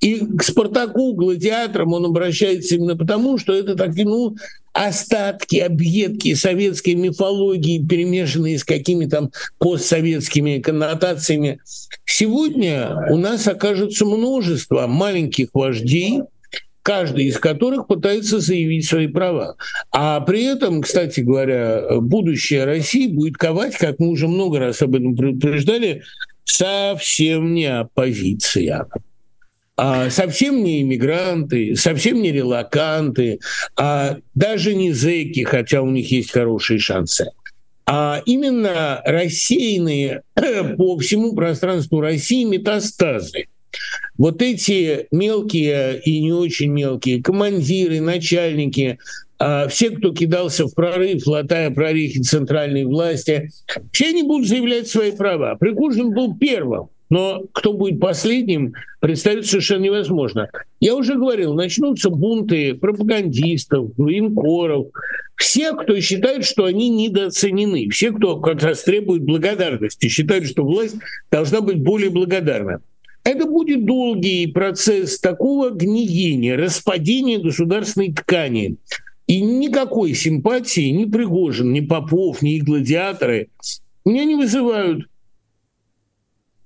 И 0.04 0.18
к 0.18 0.42
Спартаку, 0.42 1.14
гладиаторам 1.14 1.94
он 1.94 2.04
обращается 2.04 2.74
именно 2.74 2.94
потому, 2.94 3.38
что 3.38 3.54
это 3.54 3.74
такие, 3.74 4.04
ну, 4.04 4.36
остатки, 4.74 5.56
объедки 5.56 6.34
советской 6.34 6.94
мифологии, 6.94 7.82
перемешанные 7.82 8.58
с 8.58 8.64
какими-то 8.64 9.30
постсоветскими 9.56 10.58
коннотациями. 10.58 11.58
Сегодня 12.04 13.08
у 13.08 13.16
нас 13.16 13.48
окажется 13.48 14.04
множество 14.04 14.86
маленьких 14.86 15.48
вождей, 15.54 16.20
каждый 16.82 17.24
из 17.24 17.38
которых 17.38 17.86
пытается 17.86 18.40
заявить 18.40 18.86
свои 18.86 19.06
права. 19.06 19.56
А 19.90 20.20
при 20.20 20.44
этом, 20.44 20.82
кстати 20.82 21.20
говоря, 21.20 21.82
будущее 22.00 22.64
России 22.64 23.06
будет 23.06 23.38
ковать, 23.38 23.74
как 23.78 23.98
мы 24.00 24.08
уже 24.08 24.28
много 24.28 24.58
раз 24.58 24.82
об 24.82 24.96
этом 24.96 25.16
предупреждали, 25.16 26.02
совсем 26.44 27.54
не 27.54 27.64
оппозиция 27.64 28.86
а 29.76 30.08
совсем 30.10 30.62
не 30.62 30.82
иммигранты, 30.82 31.74
совсем 31.76 32.22
не 32.22 32.30
релаканты, 32.30 33.40
а 33.76 34.18
даже 34.34 34.74
не 34.74 34.92
зэки, 34.92 35.42
хотя 35.42 35.82
у 35.82 35.90
них 35.90 36.10
есть 36.12 36.30
хорошие 36.30 36.78
шансы, 36.78 37.30
а 37.86 38.22
именно 38.24 39.02
рассеянные 39.04 40.22
по 40.76 40.98
всему 40.98 41.34
пространству 41.34 42.00
России 42.00 42.44
метастазы. 42.44 43.46
Вот 44.16 44.40
эти 44.42 45.08
мелкие 45.10 46.00
и 46.04 46.20
не 46.20 46.32
очень 46.32 46.70
мелкие 46.70 47.20
командиры, 47.20 48.00
начальники, 48.00 48.98
а 49.40 49.66
все, 49.66 49.90
кто 49.90 50.14
кидался 50.14 50.66
в 50.66 50.74
прорыв, 50.74 51.26
латая 51.26 51.70
прорехи 51.70 52.20
центральной 52.20 52.84
власти, 52.84 53.50
все 53.92 54.10
они 54.10 54.22
будут 54.22 54.46
заявлять 54.46 54.86
свои 54.86 55.10
права. 55.10 55.56
Пригожин 55.56 56.14
был 56.14 56.38
первым, 56.38 56.90
но 57.10 57.44
кто 57.52 57.72
будет 57.72 58.00
последним, 58.00 58.74
представить 59.00 59.46
совершенно 59.46 59.84
невозможно. 59.84 60.48
Я 60.80 60.94
уже 60.96 61.14
говорил, 61.14 61.54
начнутся 61.54 62.10
бунты 62.10 62.74
пропагандистов, 62.74 63.90
военкоров, 63.96 64.88
все, 65.36 65.72
кто 65.72 65.98
считает, 66.00 66.44
что 66.44 66.64
они 66.64 66.88
недооценены, 66.88 67.88
все, 67.90 68.12
кто 68.12 68.40
как 68.40 68.62
раз 68.62 68.82
требует 68.82 69.22
благодарности, 69.22 70.08
считают, 70.08 70.46
что 70.46 70.64
власть 70.64 70.96
должна 71.30 71.60
быть 71.60 71.78
более 71.78 72.10
благодарна. 72.10 72.80
Это 73.24 73.46
будет 73.46 73.86
долгий 73.86 74.46
процесс 74.46 75.18
такого 75.18 75.70
гниения, 75.70 76.56
распадения 76.56 77.38
государственной 77.38 78.12
ткани. 78.12 78.76
И 79.26 79.40
никакой 79.40 80.12
симпатии 80.12 80.90
ни 80.90 81.06
Пригожин, 81.06 81.72
ни 81.72 81.80
Попов, 81.80 82.42
ни 82.42 82.58
гладиаторы 82.58 83.48
меня 84.04 84.24
не 84.24 84.34
вызывают 84.34 85.06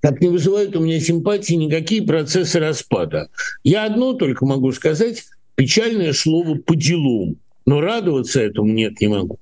как 0.01 0.21
не 0.21 0.29
вызывают 0.29 0.75
у 0.75 0.81
меня 0.81 0.99
симпатии 0.99 1.53
никакие 1.53 2.01
процессы 2.01 2.59
распада. 2.59 3.29
Я 3.63 3.85
одно 3.85 4.13
только 4.13 4.45
могу 4.45 4.71
сказать, 4.71 5.23
печальное 5.55 6.13
слово 6.13 6.55
«по 6.55 6.75
делам». 6.75 7.37
Но 7.65 7.81
радоваться 7.81 8.41
этому 8.41 8.71
нет, 8.71 8.99
не 8.99 9.07
могу. 9.09 9.37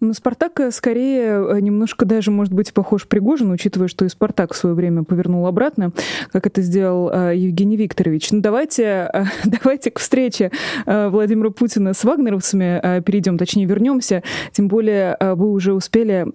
На 0.00 0.14
Спартака 0.14 0.70
скорее 0.70 1.56
э, 1.56 1.60
немножко 1.60 2.06
даже, 2.06 2.30
может 2.30 2.54
быть, 2.54 2.72
похож 2.72 3.06
Пригожин, 3.06 3.50
учитывая, 3.50 3.86
что 3.86 4.06
и 4.06 4.08
Спартак 4.08 4.54
в 4.54 4.56
свое 4.56 4.74
время 4.74 5.04
повернул 5.04 5.46
обратно, 5.46 5.92
как 6.32 6.46
это 6.46 6.62
сделал 6.62 7.10
э, 7.12 7.36
Евгений 7.36 7.76
Викторович. 7.76 8.32
Ну, 8.32 8.40
давайте, 8.40 9.10
э, 9.12 9.24
давайте 9.44 9.90
к 9.90 9.98
встрече 9.98 10.52
Владимира 10.86 11.50
Путина 11.50 11.92
с 11.92 12.02
вагнеровцами 12.02 13.02
перейдем, 13.02 13.36
точнее, 13.36 13.66
вернемся. 13.66 14.22
Тем 14.52 14.68
более 14.68 15.16
вы 15.20 15.50
уже 15.50 15.74
успели 15.74 16.26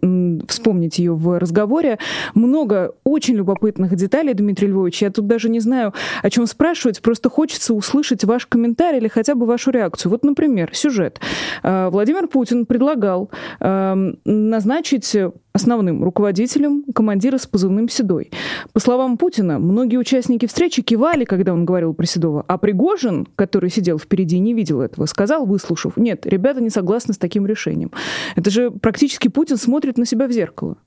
вспомнить 0.48 1.00
ее 1.00 1.16
в 1.16 1.40
разговоре. 1.40 1.98
Много 2.36 2.94
очень 3.04 3.36
любопытных 3.36 3.96
деталей, 3.96 4.34
Дмитрий 4.34 4.68
Львович. 4.68 5.02
Я 5.02 5.10
тут 5.10 5.26
даже 5.26 5.50
не 5.50 5.60
знаю, 5.60 5.94
о 6.22 6.30
чем 6.30 6.46
спрашивать. 6.46 7.02
Просто 7.02 7.30
хочется 7.30 7.74
услышать 7.74 8.24
ваш 8.24 8.46
комментарий 8.46 9.00
или 9.00 9.08
хотя 9.08 9.34
бы 9.34 9.46
вашу 9.48 9.72
реакцию. 9.72 10.12
Вот, 10.12 10.24
например, 10.24 10.70
сюжет. 10.74 11.20
Владимир 11.64 12.28
Путин 12.28 12.66
предлагал 12.66 13.32
Эм, 13.60 14.20
назначить 14.26 15.16
основным 15.54 16.04
руководителем 16.04 16.84
командира 16.94 17.38
с 17.38 17.48
позывным 17.48 17.88
«Седой». 17.88 18.32
По 18.74 18.80
словам 18.80 19.18
Путина, 19.18 19.60
многие 19.60 19.98
участники 19.98 20.46
встречи 20.46 20.82
кивали, 20.82 21.26
когда 21.26 21.54
он 21.54 21.66
говорил 21.66 21.94
про 21.94 22.06
Седова, 22.06 22.44
а 22.48 22.58
Пригожин, 22.58 23.28
который 23.36 23.70
сидел 23.70 23.98
впереди 23.98 24.38
и 24.38 24.40
не 24.40 24.54
видел 24.54 24.82
этого, 24.82 25.06
сказал, 25.06 25.46
выслушав, 25.46 25.98
нет, 25.98 26.26
ребята 26.26 26.62
не 26.62 26.70
согласны 26.70 27.14
с 27.14 27.18
таким 27.18 27.46
решением. 27.46 27.92
Это 28.36 28.50
же 28.50 28.72
практически 28.72 29.28
Путин 29.28 29.58
смотрит 29.58 29.98
на 29.98 30.06
себя 30.06 30.28
в 30.28 30.32
зеркало. 30.32 30.78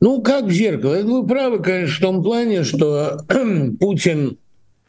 Ну, 0.00 0.22
как 0.22 0.44
в 0.44 0.50
зеркало? 0.50 0.96
Вы 1.02 1.26
правы, 1.26 1.62
конечно, 1.62 1.96
в 1.96 2.00
том 2.00 2.22
плане, 2.22 2.64
что 2.64 3.18
Путин 3.80 4.38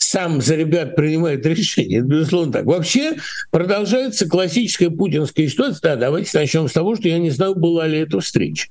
сам 0.03 0.41
за 0.41 0.55
ребят 0.55 0.95
принимает 0.95 1.45
решение. 1.45 1.99
Это, 1.99 2.07
безусловно, 2.07 2.51
так. 2.51 2.65
Вообще 2.65 3.17
продолжается 3.51 4.27
классическая 4.27 4.89
путинская 4.89 5.47
ситуация. 5.47 5.79
Да, 5.81 5.95
давайте 5.95 6.37
начнем 6.37 6.67
с 6.67 6.73
того, 6.73 6.95
что 6.95 7.07
я 7.07 7.19
не 7.19 7.29
знаю, 7.29 7.55
была 7.55 7.87
ли 7.87 7.99
эта 7.99 8.19
встреча. 8.19 8.69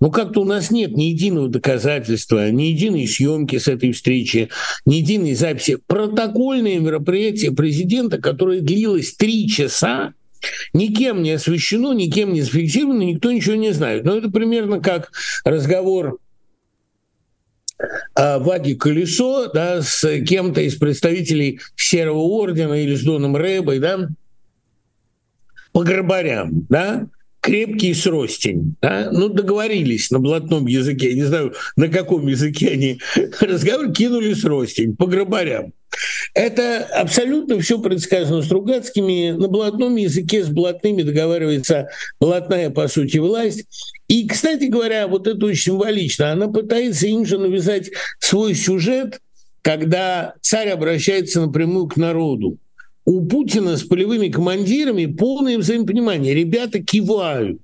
Ну, 0.00 0.10
как-то 0.10 0.40
у 0.40 0.44
нас 0.44 0.70
нет 0.70 0.96
ни 0.96 1.04
единого 1.04 1.48
доказательства, 1.48 2.50
ни 2.50 2.64
единой 2.64 3.06
съемки 3.06 3.58
с 3.58 3.68
этой 3.68 3.92
встречи, 3.92 4.48
ни 4.86 4.96
единой 4.96 5.34
записи. 5.34 5.76
Протокольное 5.86 6.80
мероприятие 6.80 7.52
президента, 7.52 8.16
которое 8.16 8.62
длилось 8.62 9.12
три 9.12 9.46
часа, 9.46 10.14
никем 10.72 11.22
не 11.22 11.32
освещено, 11.32 11.92
никем 11.92 12.32
не 12.32 12.40
зафиксировано, 12.40 13.02
никто 13.02 13.30
ничего 13.30 13.56
не 13.56 13.72
знает. 13.74 14.04
Но 14.04 14.16
это 14.16 14.30
примерно 14.30 14.80
как 14.80 15.12
разговор 15.44 16.18
Ваги 18.16 18.74
Колесо 18.74 19.50
да, 19.52 19.82
с 19.82 20.06
кем-то 20.24 20.60
из 20.60 20.76
представителей 20.76 21.60
Серого 21.76 22.18
Ордена 22.18 22.74
или 22.74 22.94
с 22.94 23.02
Доном 23.02 23.36
Рэбой, 23.36 23.78
да, 23.78 24.08
по 25.72 25.82
грабарям, 25.82 26.66
да, 26.68 27.06
крепкий 27.40 27.94
сростень. 27.94 28.74
Да? 28.82 29.08
Ну, 29.10 29.28
договорились 29.28 30.10
на 30.10 30.18
блатном 30.18 30.66
языке, 30.66 31.10
я 31.10 31.16
не 31.16 31.24
знаю, 31.24 31.54
на 31.76 31.88
каком 31.88 32.26
языке 32.26 32.70
они 32.70 33.00
разговаривали, 33.40 33.94
кинули 33.94 34.34
сростень 34.34 34.96
по 34.96 35.06
грабарям. 35.06 35.72
Это 36.34 36.84
абсолютно 36.84 37.58
все 37.60 37.80
предсказано 37.80 38.42
Стругацкими. 38.42 39.32
На 39.32 39.48
блатном 39.48 39.96
языке 39.96 40.44
с 40.44 40.48
блатными 40.48 41.02
договаривается 41.02 41.88
блатная, 42.20 42.70
по 42.70 42.86
сути, 42.86 43.18
власть. 43.18 43.66
И, 44.10 44.26
кстати 44.26 44.64
говоря, 44.64 45.06
вот 45.06 45.28
это 45.28 45.46
очень 45.46 45.70
символично. 45.70 46.32
Она 46.32 46.48
пытается 46.48 47.06
им 47.06 47.24
же 47.24 47.38
навязать 47.38 47.92
свой 48.18 48.56
сюжет, 48.56 49.20
когда 49.62 50.34
царь 50.40 50.70
обращается 50.70 51.42
напрямую 51.42 51.86
к 51.86 51.96
народу. 51.96 52.58
У 53.04 53.24
Путина 53.24 53.76
с 53.76 53.84
полевыми 53.84 54.26
командирами 54.26 55.06
полное 55.06 55.58
взаимопонимание. 55.58 56.34
Ребята 56.34 56.82
кивают. 56.82 57.60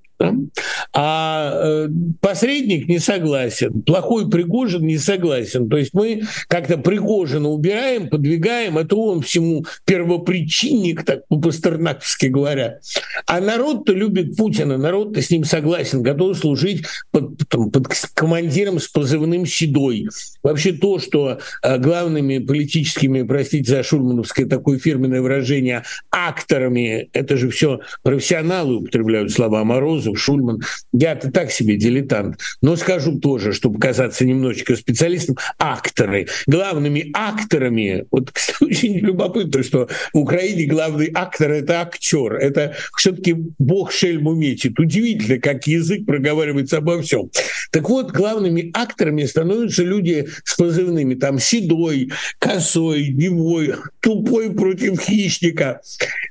А 0.92 1.52
э, 1.52 1.88
посредник 2.20 2.88
не 2.88 2.98
согласен, 2.98 3.83
плохой 3.83 4.31
Пригожин 4.31 4.87
не 4.87 4.96
согласен. 4.96 5.68
То 5.68 5.76
есть 5.76 5.92
мы 5.92 6.22
как-то 6.48 6.79
Пригожина 6.79 7.50
убираем, 7.50 8.09
подвигаем, 8.09 8.79
это 8.79 8.96
он 8.96 9.20
всему 9.20 9.66
первопричинник, 9.85 11.05
так 11.05 11.26
по-пастернаковски 11.29 12.26
говоря. 12.26 12.79
А 13.26 13.40
народ-то 13.40 13.92
любит 13.92 14.37
Путина, 14.37 14.79
народ-то 14.79 15.20
с 15.20 15.31
ним 15.31 15.44
согласен, 15.44 16.02
готов 16.02 16.38
служить 16.38 16.85
под, 17.11 17.37
там, 17.48 17.70
под 17.70 17.88
командиром 18.14 18.81
с 18.81 18.88
позывным 18.88 19.44
«Седой». 19.44 20.09
Вообще 20.42 20.72
то, 20.72 20.98
что 20.98 21.40
э, 21.62 21.79
главными 21.79 22.38
политическими, 22.38 23.22
простите 23.22 23.70
за 23.70 23.83
шульмановское 23.83 24.46
такое 24.46 24.79
фирменное 24.79 25.20
выражение, 25.20 25.83
акторами, 26.11 27.11
это 27.12 27.37
же 27.37 27.50
все 27.50 27.81
профессионалы 28.02 28.76
употребляют 28.76 29.31
слова 29.31 29.62
Мороз 29.64 30.06
Морозов, 30.07 30.19
Шульман. 30.19 30.62
Я-то 30.92 31.31
так 31.31 31.51
себе 31.51 31.77
дилетант. 31.77 32.40
Но 32.62 32.77
скажу 32.77 33.19
тоже, 33.19 33.53
чтобы 33.53 33.79
казаться 33.79 34.25
немножечко 34.25 34.77
специалистом, 34.77 35.37
акторы. 35.59 36.29
Главными 36.47 37.11
акторами, 37.14 38.05
вот, 38.11 38.33
очень 38.61 38.99
любопытно, 38.99 39.62
что 39.62 39.88
в 40.12 40.19
Украине 40.19 40.66
главный 40.66 41.11
актор— 41.14 41.51
это 41.53 41.81
актер. 41.81 42.35
Это 42.35 42.75
все-таки 42.97 43.37
бог 43.59 43.92
шельму 43.92 44.35
метит. 44.35 44.79
Удивительно, 44.79 45.38
как 45.38 45.66
язык 45.66 46.07
проговаривается 46.07 46.79
обо 46.79 47.01
всем. 47.03 47.31
Так 47.71 47.88
вот, 47.88 48.12
главными 48.12 48.71
акторами 48.75 49.25
становятся 49.25 49.83
люди 49.83 50.29
с 50.45 50.57
позывными 50.57 51.14
там 51.14 51.38
седой, 51.38 52.11
косой, 52.38 53.09
невой, 53.09 53.75
тупой 54.01 54.53
против 54.55 55.01
хищника. 55.01 55.81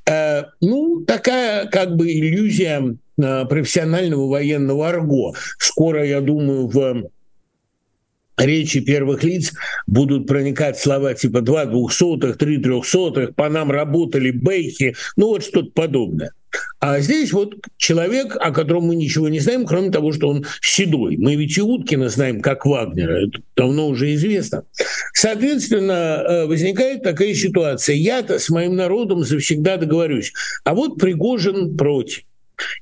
Э, 0.06 0.44
ну, 0.60 1.04
такая 1.06 1.66
как 1.66 1.96
бы 1.96 2.10
иллюзия 2.10 2.96
профессионального 3.16 4.28
военного 4.28 4.88
арго. 4.88 5.34
Скоро, 5.58 6.04
я 6.04 6.20
думаю, 6.20 6.66
в 6.68 7.10
речи 8.36 8.80
первых 8.80 9.24
лиц 9.24 9.52
будут 9.86 10.26
проникать 10.26 10.78
слова 10.78 11.14
типа 11.14 11.40
«два 11.40 11.64
двухсотых», 11.64 12.36
«три 12.36 12.58
трехсотых», 12.58 13.34
«по 13.34 13.48
нам 13.48 13.70
работали 13.70 14.30
бейхи», 14.30 14.94
ну 15.16 15.28
вот 15.28 15.44
что-то 15.44 15.70
подобное. 15.72 16.32
А 16.78 17.00
здесь 17.00 17.32
вот 17.32 17.54
человек, 17.76 18.36
о 18.38 18.50
котором 18.50 18.84
мы 18.84 18.96
ничего 18.96 19.28
не 19.28 19.40
знаем, 19.40 19.66
кроме 19.66 19.90
того, 19.90 20.12
что 20.12 20.28
он 20.28 20.46
седой. 20.62 21.16
Мы 21.16 21.34
ведь 21.34 21.56
и 21.58 21.62
Уткина 21.62 22.08
знаем 22.08 22.40
как 22.40 22.64
Вагнера, 22.64 23.26
это 23.26 23.40
давно 23.56 23.88
уже 23.88 24.14
известно. 24.14 24.64
Соответственно, 25.12 25.92
э, 25.92 26.46
возникает 26.46 27.02
такая 27.02 27.34
ситуация. 27.34 27.96
Я-то 27.96 28.38
с 28.38 28.48
моим 28.48 28.76
народом 28.76 29.24
завсегда 29.24 29.76
договорюсь. 29.76 30.32
А 30.64 30.74
вот 30.74 30.98
Пригожин 30.98 31.76
против. 31.76 32.22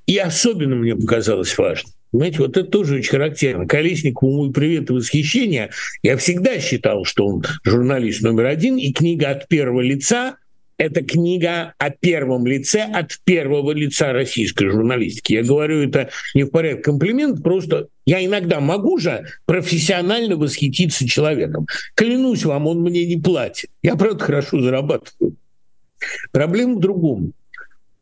И 0.06 0.16
особенно 0.18 0.76
мне 0.76 0.94
показалось 0.94 1.56
важно. 1.56 1.90
Понимаете, 2.10 2.38
вот 2.38 2.56
это 2.56 2.68
тоже 2.68 2.96
очень 2.96 3.10
характерно. 3.10 3.66
Колесникову 3.66 4.44
мой 4.44 4.52
привет 4.52 4.88
и 4.90 4.92
восхищение. 4.92 5.70
Я 6.02 6.16
всегда 6.16 6.60
считал, 6.60 7.04
что 7.04 7.26
он 7.26 7.44
журналист 7.64 8.22
номер 8.22 8.46
один, 8.46 8.76
и 8.76 8.92
книга 8.92 9.30
от 9.30 9.48
первого 9.48 9.80
лица 9.80 10.36
это 10.76 11.02
книга 11.02 11.74
о 11.78 11.90
первом 11.90 12.46
лице 12.46 12.82
от 12.82 13.18
первого 13.24 13.70
лица 13.72 14.12
российской 14.12 14.68
журналистики. 14.68 15.34
Я 15.34 15.42
говорю 15.42 15.88
это 15.88 16.10
не 16.34 16.44
в 16.44 16.50
порядке 16.50 16.82
комплимент, 16.82 17.42
просто 17.42 17.88
я 18.06 18.24
иногда 18.24 18.60
могу 18.60 18.98
же 18.98 19.24
профессионально 19.46 20.36
восхититься 20.36 21.08
человеком. 21.08 21.66
Клянусь 21.94 22.44
вам, 22.44 22.66
он 22.66 22.80
мне 22.80 23.06
не 23.06 23.16
платит. 23.16 23.70
Я, 23.82 23.94
правда, 23.94 24.24
хорошо 24.24 24.60
зарабатываю. 24.60 25.36
Проблема 26.32 26.76
в 26.76 26.80
другом. 26.80 27.32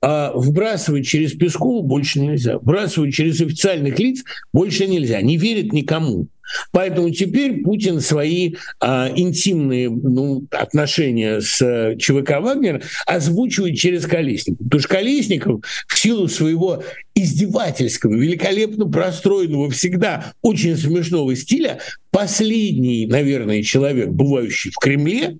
А 0.05 0.33
вбрасывать 0.35 1.07
через 1.07 1.33
Пескову 1.33 1.83
больше 1.83 2.19
нельзя. 2.19 2.59
Вбрасывать 2.59 3.15
через 3.15 3.41
официальных 3.41 4.01
лиц 4.01 4.25
больше 4.53 4.89
нельзя. 4.89 5.23
Не 5.23 5.37
верит 5.37 5.73
никому. 5.73 6.27
Поэтому 6.73 7.11
теперь 7.11 7.63
Путин 7.63 8.01
свои 8.01 8.55
а, 8.81 9.11
интимные 9.15 9.89
ну, 9.89 10.45
отношения 10.51 11.41
с 11.41 11.97
ЧВК 11.99 12.41
«Вагнер» 12.41 12.83
озвучивает 13.07 13.77
через 13.77 14.05
Колесников. 14.07 14.65
Потому 14.65 14.81
что 14.81 14.89
Колесников 14.89 15.65
в 15.87 15.99
силу 15.99 16.29
своего 16.29 16.83
издевательского, 17.15 18.15
великолепно 18.15 18.87
простроенного, 18.87 19.71
всегда 19.71 20.35
очень 20.43 20.77
смешного 20.77 21.35
стиля, 21.37 21.79
последний, 22.11 23.07
наверное, 23.07 23.63
человек, 23.63 24.09
бывающий 24.09 24.73
в 24.73 24.79
Кремле, 24.79 25.39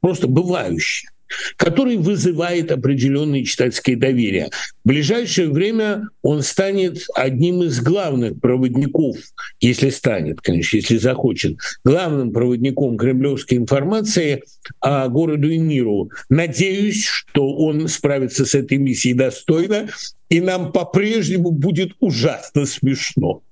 просто 0.00 0.28
бывающий, 0.28 1.08
который 1.56 1.96
вызывает 1.96 2.70
определенное 2.70 3.44
читательское 3.44 3.96
доверие. 3.96 4.50
В 4.84 4.88
ближайшее 4.88 5.50
время 5.50 6.08
он 6.22 6.42
станет 6.42 7.06
одним 7.14 7.62
из 7.62 7.80
главных 7.80 8.40
проводников, 8.40 9.16
если 9.60 9.90
станет, 9.90 10.40
конечно, 10.40 10.76
если 10.76 10.96
захочет, 10.96 11.58
главным 11.84 12.32
проводником 12.32 12.96
кремлевской 12.96 13.58
информации 13.58 14.42
о 14.80 15.08
городу 15.08 15.48
и 15.50 15.58
миру. 15.58 16.10
Надеюсь, 16.28 17.04
что 17.04 17.54
он 17.56 17.88
справится 17.88 18.44
с 18.44 18.54
этой 18.54 18.78
миссией 18.78 19.14
достойно, 19.14 19.88
и 20.28 20.40
нам 20.40 20.72
по-прежнему 20.72 21.50
будет 21.50 21.92
ужасно 22.00 22.66
смешно. 22.66 23.42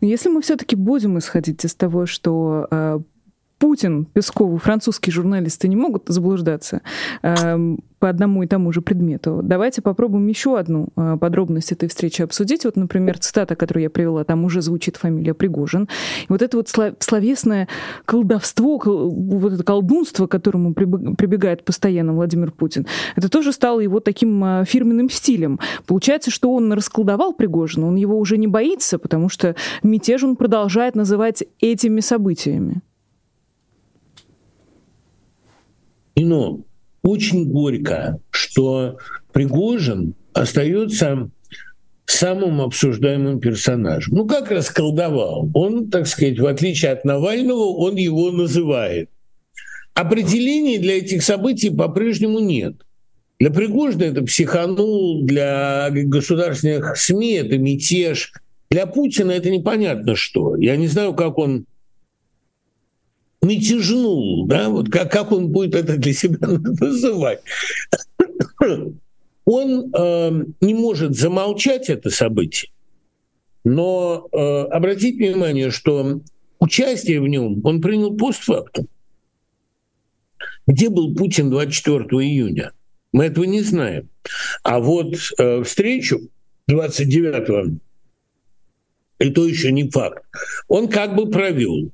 Если 0.00 0.28
мы 0.28 0.42
все-таки 0.42 0.76
будем 0.76 1.18
исходить 1.18 1.64
из 1.64 1.74
того, 1.74 2.06
что 2.06 2.66
э, 2.70 3.00
Путин, 3.64 4.04
Пескову, 4.04 4.58
французские 4.58 5.14
журналисты 5.14 5.68
не 5.68 5.74
могут 5.74 6.02
заблуждаться 6.08 6.82
э, 7.22 7.76
по 7.98 8.10
одному 8.10 8.42
и 8.42 8.46
тому 8.46 8.70
же 8.74 8.82
предмету. 8.82 9.40
Давайте 9.42 9.80
попробуем 9.80 10.26
еще 10.26 10.58
одну 10.58 10.88
э, 10.94 11.16
подробность 11.18 11.72
этой 11.72 11.88
встречи 11.88 12.20
обсудить. 12.20 12.66
Вот, 12.66 12.76
например, 12.76 13.18
цитата, 13.18 13.56
которую 13.56 13.84
я 13.84 13.88
привела, 13.88 14.22
там 14.24 14.44
уже 14.44 14.60
звучит 14.60 14.98
фамилия 14.98 15.32
Пригожин. 15.32 15.84
И 15.84 16.26
вот 16.28 16.42
это 16.42 16.58
вот 16.58 16.68
словесное 16.98 17.66
колдовство, 18.04 18.78
вот 18.84 19.54
это 19.54 19.64
колдунство, 19.64 20.26
к 20.26 20.30
которому 20.30 20.74
прибегает 20.74 21.64
постоянно 21.64 22.12
Владимир 22.12 22.52
Путин, 22.52 22.86
это 23.16 23.30
тоже 23.30 23.50
стало 23.50 23.80
его 23.80 23.98
таким 24.00 24.44
э, 24.44 24.64
фирменным 24.66 25.08
стилем. 25.08 25.58
Получается, 25.86 26.30
что 26.30 26.52
он 26.52 26.70
расколдовал 26.74 27.32
Пригожина, 27.32 27.86
он 27.86 27.94
его 27.94 28.18
уже 28.18 28.36
не 28.36 28.46
боится, 28.46 28.98
потому 28.98 29.30
что 29.30 29.56
мятеж 29.82 30.22
он 30.22 30.36
продолжает 30.36 30.94
называть 30.96 31.44
этими 31.60 32.00
событиями. 32.00 32.82
Но 36.16 36.64
очень 37.02 37.50
горько, 37.50 38.20
что 38.30 38.98
Пригожин 39.32 40.14
остается 40.32 41.30
самым 42.06 42.60
обсуждаемым 42.60 43.40
персонажем. 43.40 44.14
Ну, 44.14 44.26
как 44.26 44.50
расколдовал? 44.50 45.50
Он, 45.54 45.90
так 45.90 46.06
сказать, 46.06 46.38
в 46.38 46.46
отличие 46.46 46.92
от 46.92 47.04
Навального, 47.04 47.76
он 47.76 47.96
его 47.96 48.30
называет. 48.30 49.10
Определений 49.94 50.78
для 50.78 50.98
этих 50.98 51.22
событий 51.22 51.70
по-прежнему 51.70 52.40
нет. 52.40 52.74
Для 53.38 53.50
Пригожина 53.50 54.04
это 54.04 54.22
психанул, 54.22 55.24
для 55.24 55.88
государственных 55.90 56.96
СМИ 56.96 57.32
это 57.34 57.58
мятеж, 57.58 58.32
для 58.70 58.86
Путина 58.86 59.32
это 59.32 59.50
непонятно 59.50 60.16
что. 60.16 60.56
Я 60.56 60.76
не 60.76 60.88
знаю, 60.88 61.14
как 61.14 61.38
он 61.38 61.66
мятежнул, 63.44 64.46
да, 64.46 64.68
вот 64.68 64.90
как, 64.90 65.12
как 65.12 65.32
он 65.32 65.48
будет 65.48 65.74
это 65.74 65.96
для 65.96 66.12
себя 66.12 66.38
называть. 66.48 67.40
Он 69.44 69.92
э, 69.94 70.44
не 70.60 70.74
может 70.74 71.14
замолчать 71.16 71.90
это 71.90 72.10
событие, 72.10 72.70
но 73.62 74.26
э, 74.32 74.36
обратите 74.36 75.32
внимание, 75.32 75.70
что 75.70 76.20
участие 76.58 77.20
в 77.20 77.28
нем 77.28 77.60
он 77.64 77.80
принял 77.80 78.16
постфактум. 78.16 78.88
Где 80.66 80.88
был 80.88 81.14
Путин 81.14 81.50
24 81.50 82.04
июня? 82.26 82.72
Мы 83.12 83.26
этого 83.26 83.44
не 83.44 83.60
знаем. 83.60 84.08
А 84.62 84.80
вот 84.80 85.14
э, 85.38 85.62
встречу 85.62 86.20
29 86.68 87.80
и 89.20 89.30
то 89.30 89.46
еще 89.46 89.72
не 89.72 89.88
факт. 89.90 90.24
Он 90.68 90.88
как 90.88 91.14
бы 91.14 91.30
провел. 91.30 91.92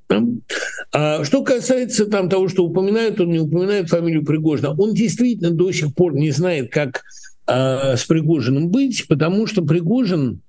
А 0.92 1.24
что 1.24 1.44
касается 1.44 2.06
там 2.06 2.28
того, 2.28 2.48
что 2.48 2.64
упоминает, 2.64 3.20
он 3.20 3.30
не 3.30 3.38
упоминает 3.38 3.88
фамилию 3.88 4.24
Пригожина, 4.24 4.74
он 4.76 4.92
действительно 4.92 5.50
до 5.50 5.70
сих 5.70 5.94
пор 5.94 6.14
не 6.14 6.30
знает, 6.30 6.72
как 6.72 7.02
а, 7.46 7.96
с 7.96 8.04
Пригожиным 8.04 8.70
быть, 8.70 9.06
потому 9.08 9.46
что 9.46 9.62
Пригожин 9.62 10.42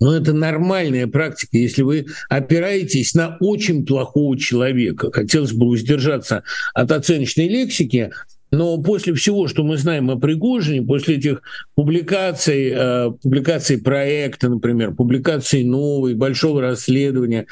но 0.00 0.10
ну, 0.10 0.16
это 0.18 0.34
нормальная 0.34 1.06
практика, 1.06 1.56
если 1.56 1.80
вы 1.80 2.06
опираетесь 2.28 3.14
на 3.14 3.38
очень 3.40 3.86
плохого 3.86 4.36
человека. 4.38 5.10
Хотелось 5.10 5.52
бы 5.52 5.66
воздержаться 5.66 6.42
от 6.74 6.92
оценочной 6.92 7.48
лексики, 7.48 8.10
но 8.50 8.76
после 8.82 9.14
всего, 9.14 9.48
что 9.48 9.62
мы 9.62 9.78
знаем 9.78 10.10
о 10.10 10.18
Пригожине, 10.18 10.82
после 10.82 11.16
этих 11.16 11.42
публикаций, 11.74 12.72
э, 12.74 13.12
публикаций 13.22 13.78
проекта, 13.78 14.50
например, 14.50 14.94
публикаций 14.94 15.64
новой, 15.64 16.14
большого 16.14 16.60
расследования, 16.60 17.46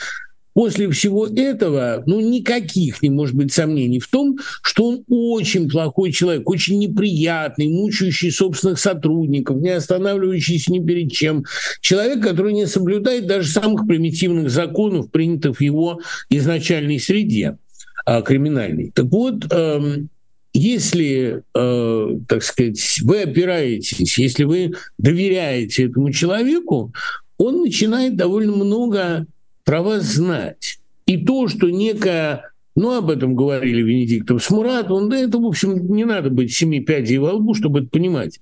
После 0.55 0.91
всего 0.91 1.27
этого, 1.27 2.03
ну, 2.07 2.21
никаких 2.21 3.03
не 3.03 3.11
может 3.11 3.35
быть 3.35 3.53
сомнений 3.53 4.01
в 4.01 4.09
том, 4.09 4.39
что 4.63 4.85
он 4.85 5.05
очень 5.09 5.69
плохой 5.69 6.13
человек, 6.13 6.49
очень 6.49 6.79
неприятный, 6.79 7.69
мучающий 7.69 8.31
собственных 8.31 8.79
сотрудников, 8.79 9.59
не 9.59 9.71
останавливающийся 9.71 10.73
ни 10.73 10.85
перед 10.85 11.11
чем. 11.13 11.45
Человек, 11.81 12.23
который 12.23 12.53
не 12.53 12.67
соблюдает 12.67 13.27
даже 13.27 13.49
самых 13.49 13.87
примитивных 13.87 14.51
законов, 14.51 15.11
принятых 15.11 15.59
в 15.59 15.61
его 15.63 16.01
изначальной 16.29 17.01
среде 17.01 17.57
а, 18.05 18.21
криминальной. 18.21 18.91
Так 18.95 19.07
вот, 19.07 19.51
эм, 19.51 20.11
если, 20.53 21.43
э, 21.55 22.19
так 22.29 22.43
сказать, 22.43 22.99
вы 23.03 23.23
опираетесь, 23.23 24.19
если 24.19 24.45
вы 24.45 24.73
доверяете 24.99 25.85
этому 25.85 26.13
человеку, 26.13 26.93
он 27.39 27.63
начинает 27.63 28.17
довольно 28.17 28.53
много 28.53 29.27
про 29.65 30.01
знать. 30.01 30.79
И 31.07 31.25
то, 31.25 31.49
что 31.49 31.71
некая 31.71 32.53
ну, 32.75 32.97
об 32.97 33.11
этом 33.11 33.35
говорили 33.35 33.83
Венедиктов 33.83 34.43
с 34.43 34.51
Муратовым, 34.51 35.11
да 35.11 35.19
это, 35.19 35.39
в 35.39 35.45
общем, 35.45 35.95
не 35.95 36.05
надо 36.05 36.31
быть 36.31 36.53
семи 36.53 36.81
пядей 36.81 37.19
во 37.19 37.35
лбу, 37.35 37.55
чтобы 37.55 37.81
это 37.81 37.89
понимать. 37.91 38.41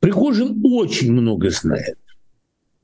Пригожин 0.00 0.60
очень 0.64 1.12
много 1.12 1.50
знает. 1.50 1.96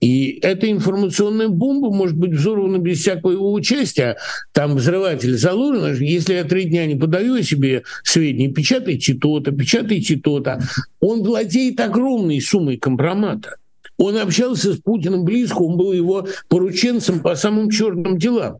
И 0.01 0.39
эта 0.43 0.71
информационная 0.71 1.49
бомба 1.49 1.91
может 1.91 2.17
быть 2.17 2.33
взорвана 2.33 2.79
без 2.79 3.01
всякого 3.01 3.33
его 3.33 3.53
участия. 3.53 4.19
Там 4.53 4.77
взрыватель 4.77 5.37
заложен. 5.37 5.95
Если 6.03 6.35
я 6.35 6.45
три 6.45 6.65
дня 6.65 6.85
не 6.87 6.95
подаю 6.95 7.43
себе 7.43 7.85
сведения, 8.03 8.53
печатайте 8.53 9.15
то-то, 9.15 9.53
печатайте 9.53 10.17
то-то. 10.17 10.61
Он 11.01 11.23
владеет 11.23 11.81
огромной 11.81 12.41
суммой 12.41 12.77
компромата. 12.77 13.57
Он 13.97 14.17
общался 14.17 14.75
с 14.75 14.79
Путиным 14.79 15.25
близко, 15.25 15.59
он 15.59 15.77
был 15.77 15.93
его 15.93 16.27
порученцем 16.49 17.21
по 17.21 17.37
самым 17.37 17.71
черным 17.71 18.19
делам. 18.19 18.59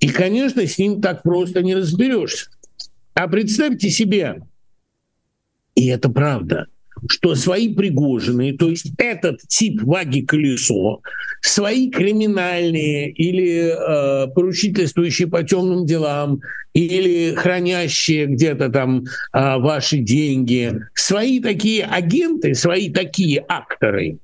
И, 0.00 0.08
конечно, 0.08 0.66
с 0.66 0.78
ним 0.78 1.00
так 1.00 1.22
просто 1.22 1.62
не 1.62 1.74
разберешься. 1.74 2.50
А 3.14 3.28
представьте 3.28 3.90
себе, 3.90 4.42
и 5.74 5.86
это 5.86 6.08
правда– 6.08 6.66
что 7.08 7.34
свои 7.34 7.74
Пригожины, 7.74 8.56
то 8.56 8.68
есть 8.68 8.92
этот 8.98 9.40
тип 9.48 9.82
ваги 9.82 10.22
колесо, 10.22 11.00
свои 11.40 11.90
криминальные 11.90 13.10
или 13.12 13.72
э, 13.72 14.28
поручительствующие 14.28 15.28
по 15.28 15.42
темным 15.42 15.86
делам, 15.86 16.40
или 16.74 17.34
хранящие 17.34 18.26
где-то 18.26 18.68
там 18.68 19.04
э, 19.04 19.58
ваши 19.58 19.98
деньги, 19.98 20.80
свои 20.94 21.40
такие 21.40 21.84
агенты, 21.84 22.54
свои 22.54 22.90
такие 22.90 23.44
акторы 23.48 24.18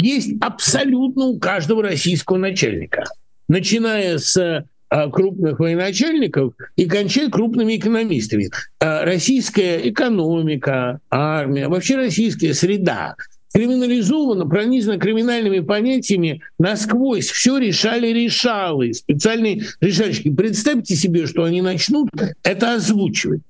есть 0.00 0.34
абсолютно 0.40 1.26
у 1.26 1.38
каждого 1.38 1.82
российского 1.82 2.36
начальника. 2.36 3.04
Начиная 3.48 4.18
с 4.18 4.64
а, 4.88 5.08
крупных 5.08 5.60
военачальников 5.60 6.54
и 6.76 6.86
кончая 6.86 7.30
крупными 7.30 7.76
экономистами. 7.76 8.50
А, 8.80 9.04
российская 9.04 9.88
экономика, 9.88 11.00
армия, 11.10 11.68
вообще 11.68 11.96
российская 11.96 12.54
среда 12.54 13.14
криминализована, 13.52 14.46
пронизана 14.46 14.98
криминальными 14.98 15.60
понятиями 15.60 16.42
насквозь. 16.58 17.30
Все 17.30 17.58
решали 17.58 18.08
решалы, 18.08 18.92
специальные 18.92 19.62
решальщики. 19.80 20.30
Представьте 20.30 20.94
себе, 20.96 21.26
что 21.26 21.44
они 21.44 21.62
начнут 21.62 22.10
это 22.42 22.74
озвучивать. 22.74 23.42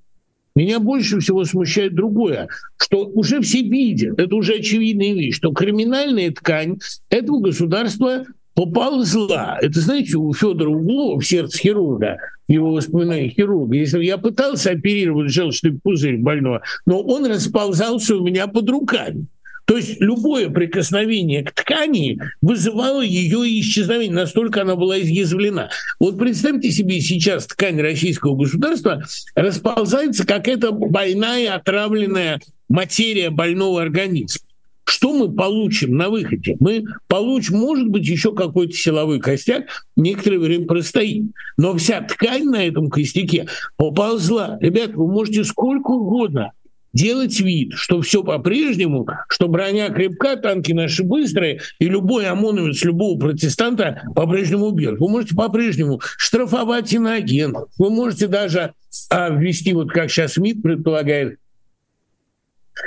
Меня 0.56 0.80
больше 0.80 1.20
всего 1.20 1.44
смущает 1.44 1.94
другое, 1.94 2.48
что 2.76 3.06
уже 3.06 3.40
все 3.40 3.62
видят, 3.62 4.18
это 4.18 4.34
уже 4.34 4.54
очевидная 4.54 5.14
вещь, 5.14 5.36
что 5.36 5.52
криминальная 5.52 6.30
ткань 6.32 6.78
этого 7.08 7.40
государства 7.40 8.24
поползла. 8.54 9.58
Это, 9.62 9.80
знаете, 9.80 10.16
у 10.16 10.32
Федора 10.34 10.70
Углова 10.70 11.20
в 11.20 11.26
сердце 11.26 11.58
хирурга, 11.58 12.18
его 12.48 12.72
воспоминания 12.72 13.28
хирурга, 13.28 13.76
если 13.76 14.02
я 14.04 14.18
пытался 14.18 14.72
оперировать 14.72 15.30
желчный 15.30 15.78
пузырь 15.78 16.18
больного, 16.18 16.62
но 16.84 17.00
он 17.00 17.26
расползался 17.26 18.16
у 18.16 18.24
меня 18.24 18.48
под 18.48 18.68
руками. 18.68 19.26
То 19.64 19.76
есть 19.76 20.00
любое 20.00 20.48
прикосновение 20.48 21.44
к 21.44 21.52
ткани 21.52 22.18
вызывало 22.40 23.02
ее 23.02 23.38
исчезновение, 23.60 24.14
настолько 24.14 24.62
она 24.62 24.76
была 24.76 25.00
изъязвлена. 25.00 25.70
Вот 25.98 26.18
представьте 26.18 26.70
себе 26.70 27.00
сейчас 27.00 27.46
ткань 27.46 27.80
российского 27.80 28.36
государства 28.36 29.04
расползается, 29.34 30.26
как 30.26 30.48
эта 30.48 30.72
больная, 30.72 31.54
отравленная 31.54 32.40
материя 32.68 33.30
больного 33.30 33.82
организма. 33.82 34.46
Что 34.84 35.12
мы 35.12 35.32
получим 35.32 35.96
на 35.96 36.10
выходе? 36.10 36.56
Мы 36.58 36.84
получим, 37.06 37.58
может 37.58 37.88
быть, 37.88 38.08
еще 38.08 38.34
какой-то 38.34 38.72
силовой 38.72 39.20
костяк, 39.20 39.86
некоторое 39.94 40.38
время 40.38 40.66
простоит. 40.66 41.26
Но 41.56 41.76
вся 41.76 42.00
ткань 42.00 42.46
на 42.46 42.66
этом 42.66 42.90
костяке 42.90 43.46
поползла. 43.76 44.58
Ребята, 44.60 44.94
вы 44.96 45.06
можете 45.06 45.44
сколько 45.44 45.92
угодно 45.92 46.50
делать 46.92 47.38
вид, 47.40 47.72
что 47.74 48.00
все 48.00 48.22
по-прежнему, 48.22 49.06
что 49.28 49.48
броня 49.48 49.90
крепка, 49.90 50.36
танки 50.36 50.72
наши 50.72 51.02
быстрые, 51.02 51.60
и 51.78 51.86
любой 51.86 52.26
ОМОНовец, 52.26 52.82
любого 52.84 53.18
протестанта 53.18 54.02
по-прежнему 54.14 54.66
убьет. 54.66 54.98
Вы 54.98 55.08
можете 55.08 55.34
по-прежнему 55.34 56.00
штрафовать 56.16 56.92
иноагентов. 56.92 57.68
Вы 57.78 57.90
можете 57.90 58.26
даже 58.26 58.74
а, 59.10 59.30
ввести, 59.30 59.72
вот 59.72 59.90
как 59.90 60.10
сейчас 60.10 60.36
МИД 60.36 60.62
предполагает, 60.62 61.38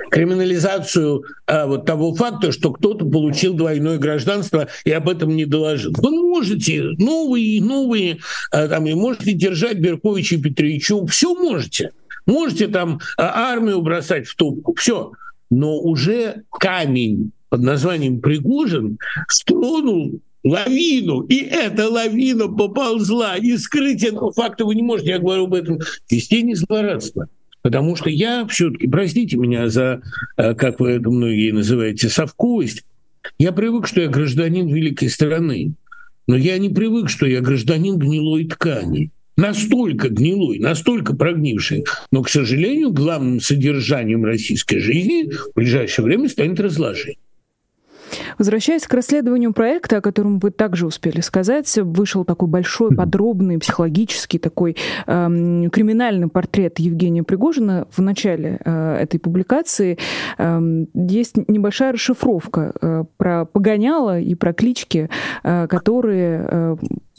криминализацию 0.09 1.23
а, 1.45 1.67
вот 1.67 1.85
того 1.85 2.13
факта, 2.15 2.51
что 2.51 2.71
кто-то 2.71 3.05
получил 3.05 3.53
двойное 3.53 3.97
гражданство 3.97 4.67
и 4.85 4.91
об 4.91 5.09
этом 5.09 5.35
не 5.35 5.45
доложил. 5.45 5.93
Вы 5.97 6.11
можете 6.11 6.81
новые, 6.97 7.61
новые, 7.61 8.19
а, 8.51 8.67
там, 8.67 8.85
и 8.87 8.93
можете 8.93 9.33
держать 9.33 9.77
Берковича 9.77 10.35
и 10.35 10.41
Петричу, 10.41 11.05
все 11.05 11.33
можете. 11.35 11.91
Можете 12.25 12.67
там 12.67 12.99
а, 13.17 13.51
армию 13.51 13.81
бросать 13.81 14.27
в 14.27 14.35
топку, 14.35 14.75
все. 14.75 15.11
Но 15.49 15.79
уже 15.79 16.43
камень 16.51 17.31
под 17.49 17.61
названием 17.61 18.21
Пригожин 18.21 18.97
стронул 19.27 20.19
лавину, 20.43 21.21
и 21.21 21.37
эта 21.37 21.89
лавина 21.89 22.47
поползла, 22.47 23.37
и 23.37 23.55
скрыть 23.57 24.03
этого 24.03 24.31
факта 24.33 24.65
вы 24.65 24.75
не 24.75 24.81
можете, 24.81 25.11
я 25.11 25.19
говорю 25.19 25.45
об 25.45 25.53
этом, 25.53 25.79
из 26.09 26.27
тени 26.27 26.53
злорадства. 26.53 27.27
Потому 27.61 27.95
что 27.95 28.09
я 28.09 28.45
все-таки, 28.47 28.87
простите 28.87 29.37
меня 29.37 29.69
за, 29.69 30.01
э, 30.35 30.53
как 30.53 30.81
вы 30.81 30.91
это 30.91 31.09
многие 31.09 31.51
называете, 31.51 32.09
совковость, 32.09 32.83
я 33.37 33.53
привык, 33.53 33.87
что 33.87 34.01
я 34.01 34.09
гражданин 34.09 34.67
великой 34.67 35.09
страны. 35.09 35.73
Но 36.27 36.35
я 36.35 36.57
не 36.57 36.69
привык, 36.69 37.09
что 37.09 37.25
я 37.25 37.41
гражданин 37.41 37.97
гнилой 37.97 38.45
ткани. 38.45 39.11
Настолько 39.35 40.09
гнилой, 40.09 40.59
настолько 40.59 41.15
прогнивший. 41.15 41.85
Но, 42.11 42.21
к 42.21 42.29
сожалению, 42.29 42.91
главным 42.91 43.39
содержанием 43.39 44.23
российской 44.23 44.79
жизни 44.79 45.31
в 45.31 45.55
ближайшее 45.55 46.05
время 46.05 46.29
станет 46.29 46.59
разложение. 46.59 47.17
Возвращаясь 48.37 48.83
к 48.83 48.93
расследованию 48.93 49.53
проекта, 49.53 49.97
о 49.97 50.01
котором 50.01 50.39
вы 50.39 50.51
также 50.51 50.85
успели 50.85 51.21
сказать, 51.21 51.77
вышел 51.77 52.23
такой 52.25 52.47
большой, 52.47 52.95
подробный, 52.95 53.59
психологический 53.59 54.39
такой 54.39 54.75
э, 55.05 55.67
криминальный 55.71 56.27
портрет 56.27 56.79
Евгения 56.79 57.23
Пригожина. 57.23 57.87
В 57.91 58.01
начале 58.01 58.59
э, 58.63 58.97
этой 59.01 59.19
публикации 59.19 59.97
э, 60.37 60.85
есть 60.93 61.37
небольшая 61.47 61.93
расшифровка 61.93 62.73
э, 62.81 63.03
про 63.17 63.45
погоняло 63.45 64.19
и 64.19 64.35
про 64.35 64.53
клички, 64.53 65.09
э, 65.43 65.67
которые 65.67 66.47
э, 66.47 66.75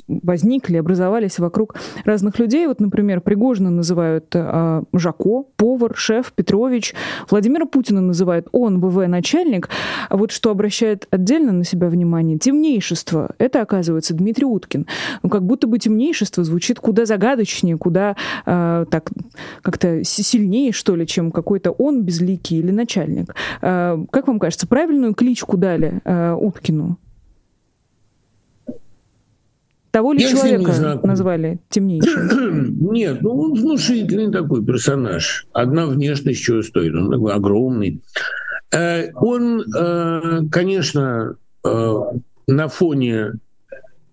возникли, 0.09 0.77
образовались 0.77 1.39
вокруг 1.39 1.77
разных 2.05 2.39
людей. 2.39 2.67
Вот, 2.67 2.81
например, 2.81 3.21
Пригожина 3.21 3.71
называют 3.71 4.27
э, 4.35 4.83
Жако, 4.93 5.45
повар, 5.57 5.95
шеф, 5.97 6.33
Петрович. 6.35 6.95
Владимира 7.31 7.67
Путина 7.67 8.01
называют 8.01 8.49
он, 8.53 8.81
ВВ, 8.81 9.07
начальник. 9.09 9.69
А 10.09 10.17
вот 10.17 10.31
что 10.31 10.51
обращает 10.51 11.07
отдельно 11.11 11.53
на 11.53 11.65
себя 11.65 11.89
внимание, 11.89 12.39
темнейшество. 12.39 13.35
Это, 13.39 13.63
оказывается, 13.63 14.15
Дмитрий 14.15 14.47
Уткин. 14.47 14.87
Ну, 15.23 15.31
как 15.31 15.43
будто 15.45 15.67
бы 15.67 15.79
темнейшество 15.79 16.45
звучит 16.45 16.81
куда 16.81 17.07
загадочнее, 17.07 17.79
куда 17.79 18.17
э, 18.45 18.87
так 18.91 19.11
как-то 19.63 20.05
сильнее, 20.05 20.73
что 20.73 20.97
ли, 20.97 21.07
чем 21.07 21.33
какой-то 21.33 21.71
он 21.71 22.03
безликий 22.03 22.59
или 22.59 22.71
начальник. 22.71 23.35
Э, 23.63 23.99
как 24.11 24.29
вам 24.29 24.39
кажется, 24.39 24.67
правильную 24.67 25.15
кличку 25.15 25.57
дали 25.57 26.01
э, 26.05 26.33
Уткину? 26.35 26.99
Того 29.95 30.13
ли 30.13 30.23
Я 30.23 30.31
человека 30.33 31.01
назвали 31.05 31.61
темнейшим? 31.71 32.79
Нет, 32.93 33.23
ну 33.23 33.31
он 33.31 33.55
внушительный 33.55 34.33
такой 34.33 34.65
персонаж. 34.65 35.47
Одна 35.53 35.87
внешность 35.87 36.41
чего 36.41 36.63
стоит. 36.63 36.97
Он 36.97 37.13
такой 37.13 37.33
огромный. 37.33 38.03
Э, 38.73 39.13
он, 39.13 39.61
э, 39.61 40.41
конечно, 40.51 41.37
э, 41.65 41.95
на 42.49 42.67
фоне 42.67 43.35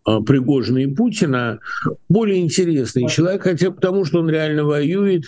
Пригожина 0.03 0.77
и 0.77 0.85
Путина 0.85 1.57
более 2.07 2.41
интересный 2.41 3.07
человек, 3.07 3.41
хотя 3.41 3.71
потому, 3.71 4.05
что 4.05 4.19
он 4.19 4.29
реально 4.29 4.65
воюет, 4.65 5.23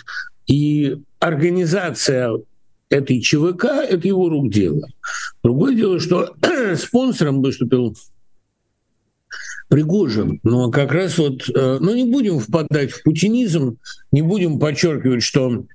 и 0.46 0.98
организация 1.18 2.30
этой 2.90 3.20
ЧВК– 3.20 3.64
это 3.90 4.06
его 4.06 4.28
рук 4.28 4.52
дело. 4.52 4.86
Другое 5.42 5.74
дело, 5.74 5.98
что 5.98 6.36
спонсором 6.76 7.42
выступил 7.42 7.96
Пригожин. 9.74 10.38
Но 10.44 10.70
как 10.70 10.92
раз 10.92 11.18
вот, 11.18 11.50
э, 11.52 11.78
ну 11.80 11.96
не 11.96 12.04
будем 12.04 12.38
впадать 12.38 12.92
в 12.92 13.02
путинизм, 13.02 13.78
не 14.12 14.22
будем 14.22 14.60
подчеркивать, 14.60 15.24
что 15.24 15.66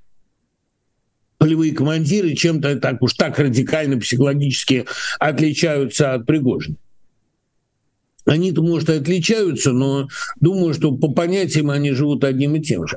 полевые 1.36 1.74
командиры 1.74 2.34
чем-то 2.34 2.76
так 2.76 3.02
уж 3.02 3.12
так 3.12 3.38
радикально 3.38 4.00
психологически 4.00 4.86
отличаются 5.18 6.14
от 6.14 6.24
Пригожина. 6.24 6.76
Они-то, 8.24 8.62
может, 8.62 8.88
и 8.88 8.94
отличаются, 8.94 9.72
но 9.72 10.08
думаю, 10.40 10.72
что 10.72 10.96
по 10.96 11.12
понятиям 11.12 11.68
они 11.68 11.92
живут 11.92 12.24
одним 12.24 12.56
и 12.56 12.62
тем 12.62 12.86
же. 12.86 12.96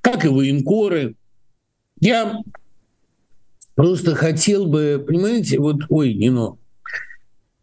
Как 0.00 0.24
и 0.24 0.28
военкоры. 0.28 1.14
Я 2.00 2.40
просто 3.74 4.14
хотел 4.14 4.64
бы, 4.64 5.04
понимаете, 5.06 5.58
вот, 5.58 5.82
ой, 5.90 6.14
Нино, 6.14 6.56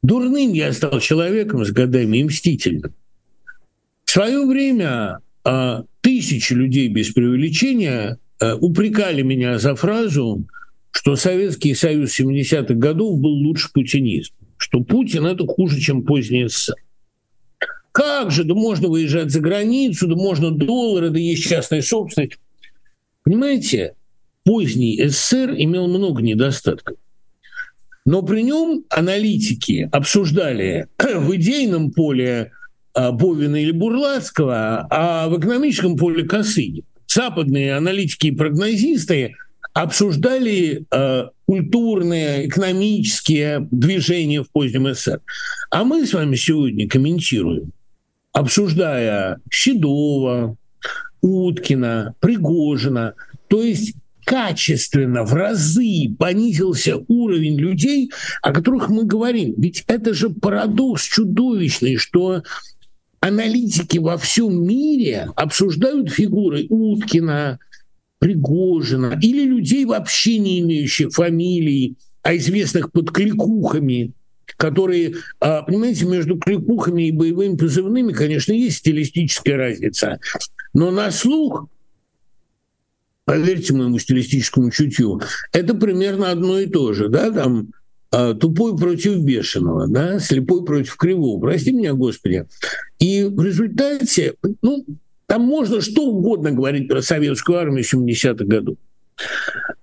Дурным 0.06 0.53
я 0.53 0.72
стал 0.72 0.99
человеком 0.99 1.66
с 1.66 1.72
годами 1.72 2.20
и 2.20 2.24
мстительным. 2.26 2.93
В 4.03 4.12
свое 4.12 4.45
время 4.45 5.20
а, 5.43 5.84
тысячи 6.01 6.53
людей 6.53 6.89
без 6.89 7.12
преувеличения 7.12 8.20
а, 8.39 8.56
упрекали 8.56 9.24
меня 9.24 9.58
за 9.58 9.74
фразу, 9.76 10.45
что 10.91 11.16
Советский 11.16 11.74
Союз 11.74 12.20
70-х 12.20 12.76
годов 12.76 13.20
был 13.20 13.32
лучше 13.32 13.72
путинизма, 13.74 14.36
что 14.58 14.82
Путин– 14.82 15.26
это 15.26 15.47
хуже, 15.47 15.80
чем 15.80 16.03
поздний 16.03 16.47
СССР. 16.47 16.76
Как 17.91 18.30
же, 18.30 18.43
да 18.43 18.53
можно 18.53 18.89
выезжать 18.89 19.32
за 19.32 19.39
границу, 19.39 20.08
да 20.08 20.16
можно 20.16 20.51
доллары, 20.51 21.10
да 21.10 21.18
есть 21.18 21.45
частная 21.45 21.82
собственность. 21.82 22.38
Понимаете, 23.24 23.95
поздний 24.43 25.01
СССР 25.08 25.56
имел 25.58 25.88
много 25.88 26.22
недостатков. 26.22 26.95
Но 28.06 28.22
при 28.22 28.41
нем 28.41 28.84
аналитики 28.89 29.89
обсуждали 29.91 30.88
в 30.99 31.36
идейном 31.36 31.91
поле 31.91 32.51
а, 32.93 33.12
Бовина 33.12 33.62
или 33.62 33.72
Бурлацкого, 33.72 34.88
а 34.89 35.28
в 35.28 35.39
экономическом 35.39 35.97
поле 35.97 36.24
Косыгин. 36.24 36.84
Западные 37.08 37.76
аналитики 37.76 38.28
и 38.28 38.36
прогнозисты 38.36 39.36
обсуждали 39.74 40.86
э, 40.89 41.24
культурные, 41.45 42.47
экономические 42.47 43.68
движения 43.72 44.41
в 44.41 44.49
позднем 44.49 44.93
СССР. 44.93 45.22
А 45.70 45.84
мы 45.84 46.06
с 46.06 46.14
вами 46.14 46.36
сегодня 46.36 46.88
комментируем, 46.88 47.72
обсуждая 48.32 49.41
Седова, 49.51 50.56
Уткина, 51.22 52.16
Пригожина. 52.22 53.16
То 53.49 53.62
есть 53.62 53.95
качественно, 54.26 55.24
в 55.24 55.34
разы 55.34 56.14
понизился 56.18 56.98
уровень 57.08 57.58
людей, 57.58 58.12
о 58.42 58.52
которых 58.52 58.90
мы 58.90 59.06
говорим. 59.06 59.54
Ведь 59.58 59.84
это 59.88 60.14
же 60.14 60.30
парадокс 60.30 61.04
чудовищный, 61.04 61.98
что 61.98 62.44
аналитики 63.20 63.98
во 63.98 64.18
всем 64.18 64.66
мире 64.66 65.30
обсуждают 65.36 66.12
фигуры 66.12 66.66
Уткина, 66.70 67.60
Пригожина 68.20 69.20
или 69.22 69.44
людей, 69.44 69.86
вообще 69.86 70.40
не 70.40 70.60
имеющих 70.62 71.12
фамилий, 71.12 71.98
а 72.24 72.36
известных 72.36 72.92
под 72.92 73.12
кликухами, 73.12 74.14
которые, 74.58 75.16
а, 75.40 75.62
понимаете, 75.64 76.06
между 76.06 76.38
кликухами 76.38 77.08
и 77.08 77.12
боевыми 77.12 77.56
позывными, 77.56 78.14
конечно, 78.14 78.54
есть 78.54 78.78
стилистическая 78.78 79.58
разница. 79.58 80.20
Но 80.74 80.92
на 80.92 81.12
слух 81.12 81.68
поверьте 83.26 83.74
моему 83.74 84.00
стилистическому 84.00 84.72
чутью, 84.72 85.22
это 85.52 85.74
примерно 85.74 86.32
одно 86.32 86.60
и 86.60 86.68
то 86.68 86.94
же, 86.94 87.10
да, 87.10 87.32
там 87.32 87.70
а, 88.12 88.34
тупой 88.34 88.78
против 88.78 89.18
бешеного, 89.20 89.88
да, 89.88 90.20
слепой 90.20 90.64
против 90.64 90.96
кривого, 90.96 91.42
прости 91.42 91.74
меня, 91.74 91.94
Господи. 91.94 92.46
И 93.00 93.24
в 93.24 93.44
результате, 93.44 94.36
ну, 94.62 94.86
там 95.26 95.42
можно 95.42 95.82
что 95.82 96.04
угодно 96.04 96.52
говорить 96.52 96.88
про 96.88 97.02
советскую 97.02 97.58
армию 97.58 97.84
70-х 97.84 98.46
годов. 98.46 98.78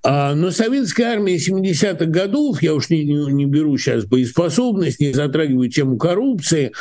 А, 0.04 0.34
но 0.34 0.50
советская 0.50 1.12
армия 1.12 1.36
70-х 1.36 2.06
годов, 2.06 2.62
я 2.62 2.74
уж 2.74 2.90
не, 2.90 3.04
не, 3.04 3.32
не 3.32 3.46
беру 3.46 3.76
сейчас 3.76 4.04
боеспособность, 4.04 5.00
не 5.00 5.12
затрагиваю 5.12 5.68
тему 5.70 5.96
коррупции, 5.96 6.72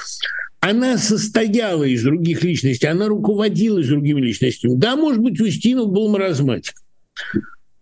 она 0.62 0.98
состояла 1.00 1.84
из 1.84 2.04
других 2.04 2.44
личностей, 2.44 2.86
она 2.88 3.08
руководилась 3.08 3.88
другими 3.88 4.22
личностями. 4.22 4.76
Да, 4.76 4.96
может 4.96 5.20
быть, 5.20 5.42
Устинов 5.42 5.92
был 5.92 6.08
маразматик. 6.08 6.76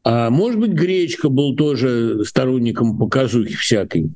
А 0.06 0.30
может 0.30 0.60
быть, 0.60 0.72
Гречка 0.72 1.28
был 1.28 1.56
тоже 1.56 2.24
сторонником 2.24 2.98
показухи 2.98 3.56
всякой. 3.56 4.12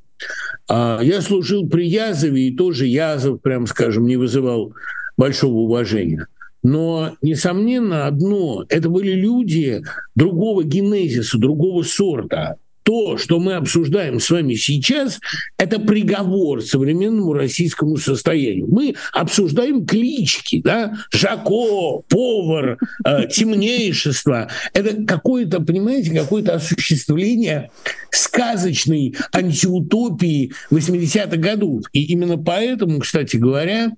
А 0.69 1.01
я 1.03 1.21
служил 1.21 1.67
при 1.67 1.85
Язове, 1.87 2.47
и 2.47 2.55
тоже 2.55 2.87
Язов, 2.87 3.41
прям 3.41 3.67
скажем, 3.67 4.07
не 4.07 4.15
вызывал 4.15 4.73
большого 5.17 5.59
уважения. 5.59 6.27
Но, 6.63 7.17
несомненно, 7.21 8.07
одно– 8.07 8.65
это 8.69 8.87
были 8.87 9.11
люди 9.11 9.83
другого 10.15 10.63
генезиса, 10.63 11.37
другого 11.37 11.83
сорта 11.83 12.55
то, 12.83 13.17
что 13.17 13.39
мы 13.39 13.53
обсуждаем 13.53 14.19
с 14.19 14.29
вами 14.29 14.55
сейчас, 14.55 15.19
это 15.57 15.79
приговор 15.79 16.61
современному 16.61 17.33
российскому 17.33 17.97
состоянию. 17.97 18.67
Мы 18.67 18.95
обсуждаем 19.11 19.85
клички, 19.85 20.61
да, 20.61 20.93
Жако, 21.11 22.01
повар, 22.07 22.77
э, 23.05 23.27
темнейшество. 23.27 24.49
Это 24.73 25.03
какое-то, 25.05 25.61
понимаете, 25.61 26.11
какое-то 26.11 26.55
осуществление 26.55 27.71
сказочной 28.11 29.15
антиутопии 29.31 30.51
80-х 30.69 31.37
годов. 31.37 31.83
И 31.93 32.03
именно 32.03 32.37
поэтому, 32.37 32.99
кстати 32.99 33.37
говоря, 33.37 33.91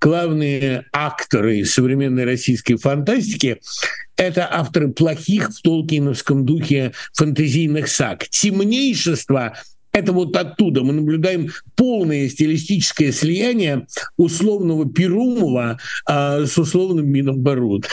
главные 0.00 0.86
акторы 0.92 1.64
современной 1.64 2.24
российской 2.24 2.76
фантастики— 2.76 3.60
это 4.16 4.48
авторы 4.50 4.88
плохих 4.88 5.50
в 5.50 5.62
толкиновском 5.62 6.46
духе 6.46 6.92
фантазийных 7.12 7.88
саг. 7.88 8.28
Темнейшество— 8.28 9.56
это 9.92 10.12
вот 10.12 10.36
оттуда. 10.36 10.82
Мы 10.82 10.92
наблюдаем 10.92 11.50
полное 11.74 12.28
стилистическое 12.28 13.12
слияние 13.12 13.86
условного 14.16 14.88
Перумова 14.88 15.78
а, 16.06 16.44
с 16.44 16.58
условным 16.58 17.08
Миноборот. 17.08 17.88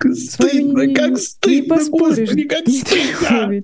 Стыдно, 0.00 0.92
как 0.92 1.18
стыдно, 1.18 1.54
не 1.54 1.62
поспоришь, 1.62 2.30
Господи, 2.30 2.42
как 2.48 2.68
стыдно. 2.68 3.62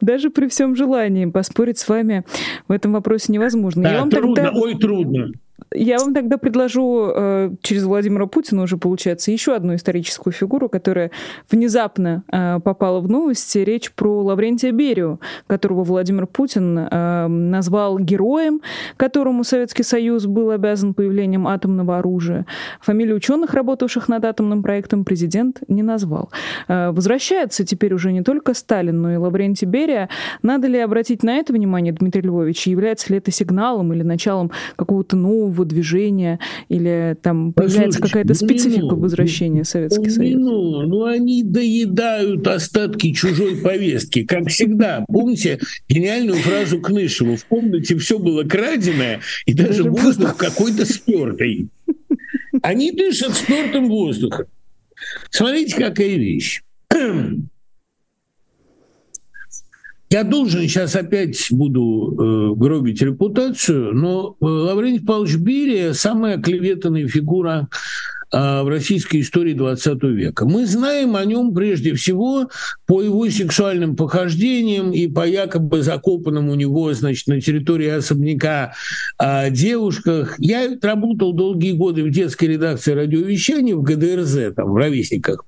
Даже 0.00 0.30
при 0.30 0.48
всем 0.48 0.76
желании 0.76 1.26
поспорить 1.26 1.78
с 1.78 1.88
вами 1.88 2.24
в 2.68 2.72
этом 2.72 2.92
вопросе 2.92 3.32
невозможно. 3.32 3.82
Да, 3.82 3.92
Я 3.92 4.00
вам 4.00 4.10
трудно, 4.10 4.34
тогда... 4.34 4.52
ой, 4.52 4.78
трудно. 4.78 5.32
Я 5.72 5.98
вам 5.98 6.14
тогда 6.14 6.38
предложу 6.38 7.10
э, 7.14 7.50
через 7.62 7.84
Владимира 7.84 8.26
Путина 8.26 8.62
уже, 8.62 8.76
получается, 8.76 9.30
еще 9.30 9.54
одну 9.54 9.74
историческую 9.74 10.32
фигуру, 10.32 10.68
которая 10.68 11.10
внезапно 11.50 12.22
э, 12.30 12.60
попала 12.60 13.00
в 13.00 13.08
новости. 13.08 13.58
Речь 13.58 13.92
про 13.92 14.22
Лаврентия 14.22 14.72
Берию, 14.72 15.20
которого 15.46 15.82
Владимир 15.82 16.26
Путин 16.26 16.78
э, 16.78 17.26
назвал 17.26 17.98
героем, 17.98 18.60
которому 18.96 19.42
Советский 19.42 19.82
Союз 19.82 20.26
был 20.26 20.50
обязан 20.50 20.94
появлением 20.94 21.48
атомного 21.48 21.98
оружия. 21.98 22.46
Фамилию 22.80 23.16
ученых, 23.16 23.54
работавших 23.54 24.08
над 24.08 24.24
атомным 24.24 24.62
проектом, 24.62 25.04
президент 25.04 25.62
не 25.68 25.82
назвал. 25.82 26.30
Э, 26.68 26.90
возвращается 26.90 27.64
теперь 27.64 27.94
уже 27.94 28.12
не 28.12 28.22
только 28.22 28.54
Сталин, 28.54 29.02
но 29.02 29.12
и 29.12 29.16
Лаврентий 29.16 29.66
Берия. 29.66 30.08
Надо 30.42 30.68
ли 30.68 30.78
обратить 30.78 31.22
на 31.22 31.36
это 31.36 31.52
внимание, 31.52 31.92
Дмитрий 31.92 32.22
Львович? 32.22 32.66
Является 32.68 33.12
ли 33.12 33.18
это 33.18 33.30
сигналом 33.30 33.92
или 33.92 34.02
началом 34.02 34.50
какого-то 34.76 35.16
нового 35.16 35.53
нового 35.54 35.64
движения 35.64 36.38
или 36.68 37.16
там 37.22 37.52
появляется 37.52 38.00
какая-то 38.00 38.34
специфика 38.34 38.82
ну, 38.82 38.96
возвращения 38.96 39.64
Советский 39.64 40.10
Союз? 40.10 40.40
Ну, 40.40 40.82
ну, 40.82 41.04
они 41.04 41.42
доедают 41.42 42.46
остатки 42.46 43.12
чужой 43.12 43.56
повестки, 43.56 44.24
как 44.24 44.48
всегда. 44.48 45.04
Помните 45.06 45.60
гениальную 45.88 46.38
фразу 46.38 46.80
Кнышева? 46.80 47.36
В 47.36 47.44
комнате 47.46 47.96
все 47.96 48.18
было 48.18 48.42
краденое, 48.42 49.20
и 49.46 49.54
даже, 49.54 49.84
даже 49.84 49.90
воздух 49.90 50.36
какой-то 50.36 50.84
спертый. 50.84 51.68
Они 52.62 52.92
дышат 52.92 53.34
спертым 53.34 53.88
воздухом. 53.88 54.46
Смотрите, 55.30 55.76
какая 55.76 56.16
вещь. 56.16 56.62
Я 60.10 60.22
должен 60.22 60.62
сейчас 60.62 60.94
опять 60.94 61.48
буду 61.50 62.14
э, 62.16 62.54
гробить 62.56 63.02
репутацию, 63.02 63.94
но 63.94 64.36
э, 64.40 64.44
Лаврентий 64.44 65.04
Павлович 65.04 65.36
Берия 65.36 65.92
самая 65.92 66.38
клеветанная 66.38 67.08
фигура 67.08 67.68
э, 68.32 68.62
в 68.62 68.68
российской 68.68 69.22
истории 69.22 69.54
20 69.54 70.02
века. 70.04 70.44
Мы 70.46 70.66
знаем 70.66 71.16
о 71.16 71.24
нем 71.24 71.52
прежде 71.52 71.94
всего 71.94 72.48
по 72.86 73.02
его 73.02 73.28
сексуальным 73.28 73.96
похождениям 73.96 74.92
и 74.92 75.08
по 75.08 75.26
якобы 75.26 75.82
закопанным 75.82 76.48
у 76.48 76.54
него, 76.54 76.92
значит, 76.92 77.26
на 77.26 77.40
территории 77.40 77.88
особняка 77.88 78.74
э, 79.20 79.50
девушках. 79.50 80.36
Я 80.38 80.78
работал 80.80 81.32
долгие 81.32 81.72
годы 81.72 82.04
в 82.04 82.10
детской 82.10 82.44
редакции 82.44 82.92
радиовещания 82.92 83.74
в 83.74 83.82
ГДРЗ, 83.82 84.54
там, 84.54 84.72
в 84.72 84.76
«Ровесниках». 84.76 85.44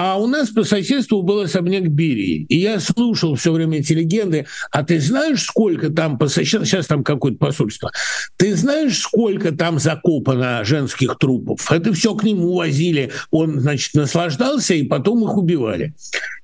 А 0.00 0.16
у 0.16 0.28
нас 0.28 0.50
по 0.50 0.62
соседству 0.62 1.22
был 1.22 1.40
особняк 1.40 1.88
Берии. 1.88 2.46
И 2.48 2.58
я 2.58 2.78
слушал 2.78 3.34
все 3.34 3.50
время 3.50 3.80
эти 3.80 3.94
легенды. 3.94 4.46
А 4.70 4.84
ты 4.84 5.00
знаешь, 5.00 5.42
сколько 5.42 5.90
там, 5.90 6.18
по 6.18 6.28
соседству, 6.28 6.64
сейчас 6.64 6.86
там 6.86 7.02
какое-то 7.02 7.38
посольство, 7.38 7.90
ты 8.36 8.54
знаешь, 8.54 8.96
сколько 8.96 9.50
там 9.50 9.80
закопано 9.80 10.62
женских 10.62 11.18
трупов? 11.18 11.72
Это 11.72 11.92
все 11.92 12.14
к 12.14 12.22
нему 12.22 12.54
возили. 12.54 13.10
Он, 13.32 13.58
значит, 13.58 13.92
наслаждался, 13.94 14.74
и 14.74 14.84
потом 14.84 15.24
их 15.24 15.36
убивали. 15.36 15.94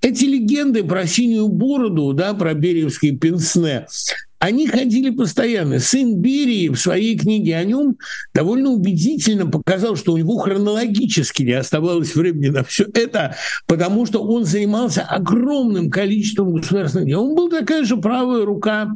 Эти 0.02 0.24
легенды 0.24 0.82
про 0.82 1.06
синюю 1.06 1.46
бороду, 1.46 2.12
да, 2.12 2.34
про 2.34 2.54
бериевские 2.54 3.16
пенсне, 3.16 3.86
они 4.44 4.66
ходили 4.66 5.08
постоянно. 5.08 5.78
Сын 5.78 6.20
Берии 6.20 6.68
в 6.68 6.76
своей 6.76 7.18
книге 7.18 7.56
о 7.56 7.64
нем 7.64 7.96
довольно 8.34 8.70
убедительно 8.70 9.46
показал, 9.46 9.96
что 9.96 10.12
у 10.12 10.18
него 10.18 10.36
хронологически 10.36 11.44
не 11.44 11.52
оставалось 11.52 12.14
времени 12.14 12.48
на 12.48 12.62
все 12.62 12.84
это, 12.92 13.36
потому 13.66 14.04
что 14.04 14.22
он 14.22 14.44
занимался 14.44 15.00
огромным 15.00 15.88
количеством 15.88 16.52
государственных 16.56 17.08
дел. 17.08 17.24
Он 17.24 17.34
был 17.34 17.48
такая 17.48 17.84
же 17.84 17.96
правая 17.96 18.44
рука 18.44 18.90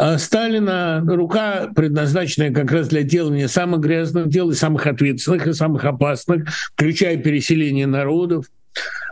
э, 0.00 0.18
Сталина, 0.18 1.00
рука, 1.06 1.68
предназначенная 1.76 2.52
как 2.52 2.72
раз 2.72 2.88
для 2.88 3.04
делания 3.04 3.46
самых 3.46 3.80
грязных 3.80 4.28
дел 4.28 4.50
и 4.50 4.54
самых 4.54 4.88
ответственных, 4.88 5.46
и 5.46 5.52
самых 5.52 5.84
опасных, 5.84 6.48
включая 6.74 7.18
переселение 7.18 7.86
народов. 7.86 8.46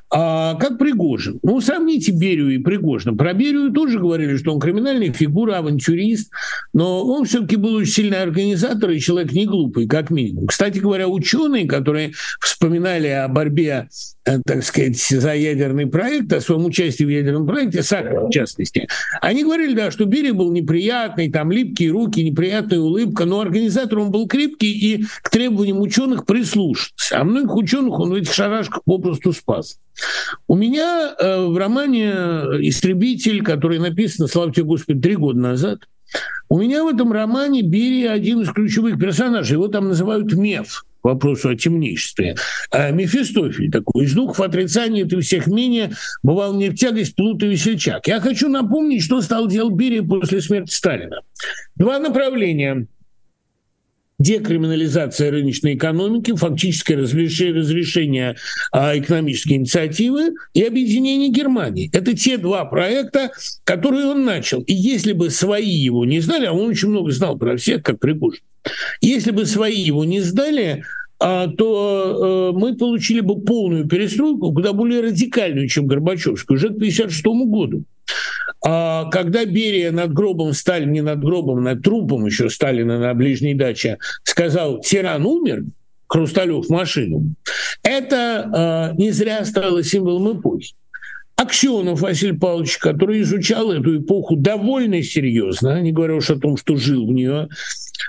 А 0.08 0.54
как 0.54 0.78
Пригожин? 0.78 1.40
Ну, 1.42 1.60
сравните 1.60 2.12
Берию 2.12 2.50
и 2.50 2.58
Пригожина. 2.58 3.16
Про 3.16 3.32
Берию 3.32 3.72
тоже 3.72 3.98
говорили, 3.98 4.36
что 4.36 4.54
он 4.54 4.60
криминальная 4.60 5.12
фигура, 5.12 5.58
авантюрист, 5.58 6.30
но 6.72 7.04
он 7.04 7.24
все-таки 7.24 7.56
был 7.56 7.74
очень 7.74 7.92
сильный 7.92 8.22
организатор 8.22 8.90
и 8.90 9.00
человек 9.00 9.32
не 9.32 9.46
глупый, 9.46 9.88
как 9.88 10.10
минимум. 10.10 10.46
Кстати 10.46 10.78
говоря, 10.78 11.08
ученые, 11.08 11.66
которые 11.66 12.12
вспоминали 12.40 13.08
о 13.08 13.26
борьбе, 13.26 13.88
э, 14.26 14.38
так 14.46 14.62
сказать, 14.62 14.96
за 14.96 15.34
ядерный 15.34 15.86
проект, 15.86 16.32
о 16.32 16.40
своем 16.40 16.66
участии 16.66 17.04
в 17.04 17.08
ядерном 17.08 17.46
проекте, 17.46 17.82
Сахар 17.82 18.26
в 18.26 18.30
частности, 18.30 18.86
они 19.20 19.42
говорили, 19.42 19.74
да, 19.74 19.90
что 19.90 20.04
Берия 20.04 20.32
был 20.32 20.52
неприятный, 20.52 21.32
там 21.32 21.50
липкие 21.50 21.90
руки, 21.90 22.22
неприятная 22.22 22.78
улыбка, 22.78 23.24
но 23.24 23.40
организатор 23.40 23.98
он 23.98 24.12
был 24.12 24.28
крепкий 24.28 24.70
и 24.72 25.04
к 25.22 25.30
требованиям 25.30 25.80
ученых 25.80 26.26
прислушался. 26.26 26.92
А 27.18 27.24
многих 27.24 27.56
ученых 27.56 27.98
он 27.98 28.10
в 28.10 28.14
этих 28.14 28.32
шарашках 28.32 28.84
попросту 28.84 29.32
спас. 29.32 29.78
У 30.48 30.56
меня 30.56 31.14
э, 31.18 31.46
в 31.46 31.56
романе 31.56 32.10
«Истребитель», 32.60 33.42
который 33.42 33.78
написан, 33.78 34.28
слава 34.28 34.52
Господи, 34.54 35.00
три 35.00 35.16
года 35.16 35.38
назад, 35.38 35.80
у 36.48 36.60
меня 36.60 36.84
в 36.84 36.88
этом 36.88 37.12
романе 37.12 37.62
Берия 37.62 38.12
один 38.12 38.40
из 38.40 38.50
ключевых 38.50 38.98
персонажей. 38.98 39.54
Его 39.54 39.68
там 39.68 39.88
называют 39.88 40.32
Меф 40.32 40.84
вопросу 41.02 41.50
о 41.50 41.54
темничестве. 41.54 42.36
А 42.70 42.90
Мефистофель 42.90 43.70
такой, 43.70 44.04
из 44.04 44.12
двух 44.12 44.38
в 44.38 44.42
отрицании 44.42 45.04
ты 45.04 45.20
всех 45.20 45.46
менее 45.46 45.92
бывал 46.22 46.54
не 46.54 46.68
в 46.68 46.74
тягость, 46.74 47.14
плут 47.14 47.42
и 47.42 47.46
весельчак. 47.46 48.06
Я 48.06 48.20
хочу 48.20 48.48
напомнить, 48.48 49.04
что 49.04 49.20
стал 49.20 49.46
делать 49.46 49.74
Берия 49.74 50.02
после 50.02 50.40
смерти 50.40 50.72
Сталина. 50.72 51.20
Два 51.76 51.98
направления 51.98 52.86
декриминализация 54.18 55.30
рыночной 55.30 55.74
экономики, 55.74 56.34
фактическое 56.34 56.96
разрешение 56.96 58.36
а, 58.72 58.96
экономической 58.96 59.54
инициативы 59.54 60.34
и 60.54 60.62
объединение 60.62 61.28
Германии. 61.28 61.90
Это 61.92 62.16
те 62.16 62.38
два 62.38 62.64
проекта, 62.64 63.30
которые 63.64 64.06
он 64.06 64.24
начал. 64.24 64.62
И 64.62 64.72
если 64.72 65.12
бы 65.12 65.30
свои 65.30 65.70
его 65.70 66.04
не 66.04 66.20
знали, 66.20 66.46
а 66.46 66.52
он 66.52 66.70
очень 66.70 66.88
много 66.88 67.10
знал 67.10 67.36
про 67.36 67.56
всех, 67.56 67.82
как 67.82 68.00
Пригожин, 68.00 68.40
если 69.00 69.30
бы 69.30 69.46
свои 69.46 69.80
его 69.80 70.04
не 70.04 70.20
сдали, 70.20 70.84
а, 71.18 71.46
то 71.48 72.52
э, 72.52 72.58
мы 72.58 72.76
получили 72.76 73.20
бы 73.20 73.40
полную 73.40 73.88
перестройку, 73.88 74.52
куда 74.52 74.72
более 74.72 75.00
радикальную, 75.00 75.68
чем 75.68 75.86
Горбачевскую, 75.86 76.56
уже 76.56 76.68
к 76.68 76.76
1956 76.76 77.24
году. 77.48 77.84
А 78.68 79.04
когда 79.10 79.44
Берия 79.44 79.92
над 79.92 80.12
гробом 80.12 80.52
Сталина, 80.52 80.90
не 80.90 81.00
над 81.00 81.20
гробом, 81.20 81.62
над 81.62 81.82
трупом 81.82 82.26
еще 82.26 82.50
Сталина 82.50 82.98
на 82.98 83.14
ближней 83.14 83.54
даче 83.54 83.98
сказал 84.24 84.80
«Тиран 84.80 85.24
умер», 85.24 85.66
Хрусталев 86.08 86.68
машину, 86.68 87.34
это 87.84 88.92
э, 88.92 89.00
не 89.00 89.12
зря 89.12 89.44
стало 89.44 89.84
символом 89.84 90.40
эпохи. 90.40 90.74
Аксенов 91.36 92.00
Василий 92.00 92.36
Павлович, 92.36 92.78
который 92.78 93.22
изучал 93.22 93.70
эту 93.70 93.98
эпоху 93.98 94.34
довольно 94.34 95.00
серьезно, 95.00 95.80
не 95.80 95.92
говоря 95.92 96.14
уж 96.14 96.30
о 96.30 96.36
том, 96.36 96.56
что 96.56 96.76
жил 96.76 97.06
в 97.06 97.12
нее, 97.12 97.48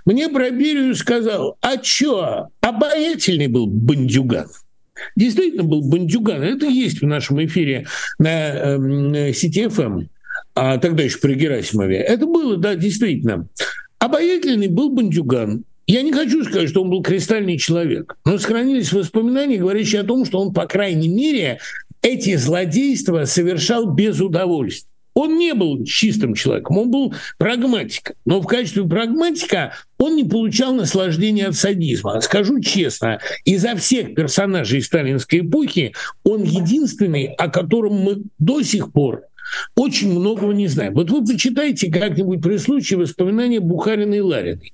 мне 0.06 0.28
про 0.28 0.50
Берию 0.50 0.96
сказал, 0.96 1.58
а 1.62 1.78
чё, 1.78 2.48
обаятельный 2.62 3.48
был 3.48 3.68
бандюган. 3.68 4.48
Действительно 5.16 5.64
был 5.64 5.82
бандюган. 5.82 6.42
Это 6.42 6.66
есть 6.66 7.02
в 7.02 7.06
нашем 7.06 7.44
эфире 7.46 7.86
на 8.18 8.30
э, 8.30 9.34
сети 9.34 9.68
ФМ, 9.68 10.06
а 10.58 10.78
тогда 10.78 11.04
еще 11.04 11.20
при 11.20 11.36
Герасимове. 11.36 11.98
Это 11.98 12.26
было, 12.26 12.58
да, 12.58 12.76
действительно. 12.76 13.48
Обаятельный 14.00 14.68
был 14.68 14.90
бандюган. 14.90 15.64
Я 15.86 16.02
не 16.02 16.12
хочу 16.12 16.44
сказать, 16.44 16.70
что 16.70 16.82
он 16.82 16.90
был 16.90 17.02
кристальный 17.02 17.58
человек, 17.58 18.18
но 18.26 18.38
сохранились 18.38 18.92
воспоминания, 18.92 19.58
говорящие 19.58 20.02
о 20.02 20.04
том, 20.04 20.26
что 20.26 20.40
он, 20.40 20.54
по 20.54 20.66
крайней 20.66 21.08
мере, 21.08 21.60
эти 22.02 22.36
злодейства 22.36 23.26
совершал 23.26 23.94
без 23.94 24.20
удовольствия. 24.20 24.90
Он 25.14 25.38
не 25.38 25.56
был 25.56 25.84
чистым 25.84 26.36
человеком, 26.36 26.78
он 26.78 26.92
был 26.92 27.14
прагматиком. 27.40 28.16
Но 28.26 28.40
в 28.40 28.46
качестве 28.46 28.84
прагматика 28.84 29.74
он 29.98 30.16
не 30.16 30.24
получал 30.24 30.76
наслаждения 30.76 31.48
от 31.48 31.56
садизма. 31.56 32.22
Скажу 32.22 32.60
честно, 32.60 33.20
изо 33.44 33.76
всех 33.76 34.14
персонажей 34.14 34.82
сталинской 34.82 35.40
эпохи 35.40 35.94
он 36.24 36.44
единственный, 36.44 37.34
о 37.34 37.50
котором 37.50 37.94
мы 37.94 38.24
до 38.38 38.62
сих 38.62 38.92
пор 38.92 39.24
очень 39.76 40.12
многого 40.12 40.54
не 40.54 40.68
знаем. 40.68 40.94
Вот 40.94 41.10
вы 41.10 41.26
почитайте 41.26 41.92
как-нибудь 41.92 42.42
при 42.42 42.58
случае 42.58 43.00
воспоминания 43.00 43.60
Бухарина 43.60 44.16
и 44.16 44.20
Лариной. 44.20 44.74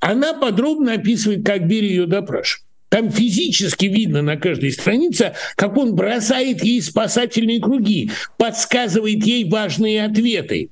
Она 0.00 0.34
подробно 0.34 0.94
описывает, 0.94 1.44
как 1.44 1.66
Берия 1.66 1.90
ее 1.90 2.06
допрашивал. 2.06 2.66
Там 2.88 3.10
физически 3.10 3.86
видно 3.86 4.20
на 4.20 4.36
каждой 4.36 4.70
странице, 4.70 5.34
как 5.56 5.78
он 5.78 5.94
бросает 5.94 6.62
ей 6.62 6.82
спасательные 6.82 7.58
круги, 7.58 8.10
подсказывает 8.36 9.24
ей 9.24 9.48
важные 9.48 10.04
ответы. 10.04 10.70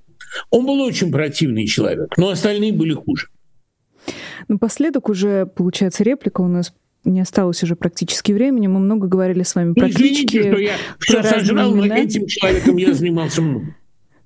Он 0.50 0.66
был 0.66 0.82
очень 0.82 1.10
противный 1.10 1.66
человек, 1.66 2.16
но 2.18 2.28
остальные 2.28 2.74
были 2.74 2.92
хуже. 2.92 3.28
Напоследок 4.48 5.08
уже, 5.08 5.46
получается, 5.46 6.04
реплика 6.04 6.42
у 6.42 6.48
нас 6.48 6.74
не 7.04 7.20
осталось 7.20 7.62
уже 7.62 7.76
практически 7.76 8.32
времени. 8.32 8.66
Мы 8.66 8.80
много 8.80 9.06
говорили 9.06 9.42
с 9.42 9.54
вами 9.54 9.72
про 9.72 9.88
Извините, 9.88 10.26
клички. 10.26 10.50
что 10.50 10.58
я 10.58 10.74
все 10.98 11.22
сожрал, 11.22 11.74
но 11.74 11.86
этим 11.86 12.26
человеком 12.26 12.76
я 12.76 12.92
занимался 12.92 13.42
много. 13.42 13.74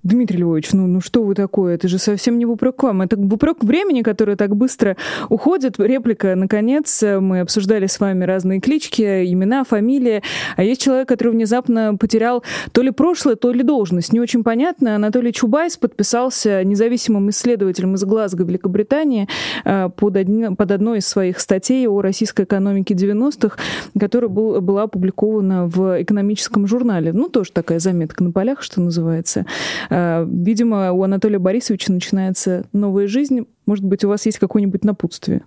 Дмитрий 0.05 0.39
Львович, 0.41 0.73
ну, 0.75 0.87
ну 0.87 1.01
что 1.01 1.23
вы 1.23 1.35
такое? 1.35 1.77
Это 1.77 1.89
же 1.89 1.99
совсем 1.99 2.39
не 2.39 2.45
в 2.45 2.51
упрек 2.51 2.83
вам. 2.83 3.01
Это 3.01 3.17
в 3.17 3.35
упрек 3.35 3.65
времени, 3.65 4.03
которое 4.03 4.37
так 4.37 4.55
быстро 4.55 4.99
уходит. 5.31 5.77
Реплика, 5.79 6.35
наконец. 6.35 7.03
Мы 7.03 7.41
обсуждали 7.41 7.87
с 7.87 7.99
вами 7.99 8.25
разные 8.25 8.61
клички, 8.61 9.03
имена, 9.03 9.65
фамилии. 9.65 10.23
А 10.57 10.63
есть 10.63 10.83
человек, 10.83 11.09
который 11.09 11.31
внезапно 11.31 11.97
потерял 11.99 12.45
то 12.73 12.83
ли 12.83 12.91
прошлое, 12.91 13.37
то 13.37 13.51
ли 13.51 13.63
должность. 13.63 14.13
Не 14.13 14.21
очень 14.21 14.45
понятно. 14.45 14.97
Анатолий 14.97 15.33
Чубайс 15.33 15.79
подписался 15.79 16.63
независимым 16.65 17.31
исследователем 17.31 17.95
из 17.95 18.05
Глазго, 18.05 18.45
Великобритании, 18.45 19.27
э, 19.65 19.89
под, 19.97 20.17
одни, 20.17 20.55
под 20.55 20.71
одной 20.71 20.99
из 20.99 21.07
своих 21.07 21.41
статей 21.41 21.89
о 21.89 22.03
российской 22.03 22.45
экономике 22.45 22.93
90-х, 22.93 23.57
которая 23.99 24.29
был, 24.29 24.61
была 24.61 24.83
опубликована 24.83 25.67
в 25.67 26.03
экономическом 26.03 26.67
журнале. 26.67 27.15
Ну, 27.15 27.31
тоже 27.31 27.53
такая 27.53 27.79
заметка 27.79 28.23
на 28.23 28.33
полях, 28.33 28.61
что 28.61 28.83
называется. 28.83 29.47
Э, 29.95 30.27
видимо, 30.29 30.91
у 30.93 31.05
Анатолия 31.05 31.39
Борисовича 31.39 31.93
начинается 31.93 32.67
новая 32.73 33.07
жизнь. 33.07 33.43
Может 33.65 33.85
быть, 33.85 34.03
у 34.03 34.09
вас 34.09 34.27
есть 34.27 34.39
какое-нибудь 34.39 34.83
напутствие? 34.83 35.45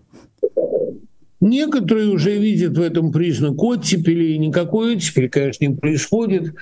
Некоторые 1.42 2.08
уже 2.08 2.38
видят 2.38 2.78
в 2.78 2.82
этом 2.82 3.12
признак 3.12 3.62
оттепели, 3.62 4.32
и 4.32 4.38
никакой 4.38 4.96
оттепели, 4.96 5.28
конечно, 5.28 5.66
не 5.66 5.76
происходит. 5.76 6.56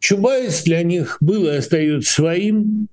Чубайс 0.00 0.64
для 0.64 0.82
них 0.82 1.16
был 1.20 1.46
и 1.46 1.56
остается 1.56 2.12
своим. 2.12 2.88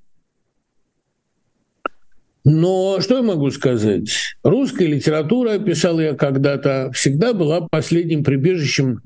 Но 2.45 3.01
что 3.01 3.17
я 3.17 3.23
могу 3.23 3.51
сказать? 3.51 4.09
Русская 4.43 4.87
литература, 4.87 5.59
писал 5.59 5.99
я 5.99 6.13
когда-то, 6.13 6.91
всегда 6.93 7.33
была 7.33 7.67
последним 7.67 8.23
прибежищем 8.23 9.01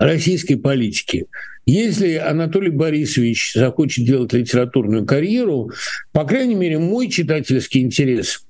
российской 0.00 0.56
политики. 0.56 1.26
Если 1.66 2.14
Анатолий 2.14 2.70
Борисович 2.70 3.54
захочет 3.54 4.06
делать 4.06 4.32
литературную 4.32 5.04
карьеру, 5.04 5.72
по 6.12 6.24
крайней 6.24 6.54
мере, 6.54 6.78
мой 6.78 7.08
читательский 7.08 7.80
интерес 7.80 8.46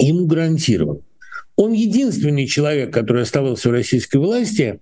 ему 0.00 0.26
гарантирован. 0.26 1.02
Он 1.54 1.72
единственный 1.72 2.46
человек, 2.46 2.92
который 2.92 3.22
оставался 3.22 3.68
в 3.68 3.72
российской 3.72 4.16
власти, 4.16 4.80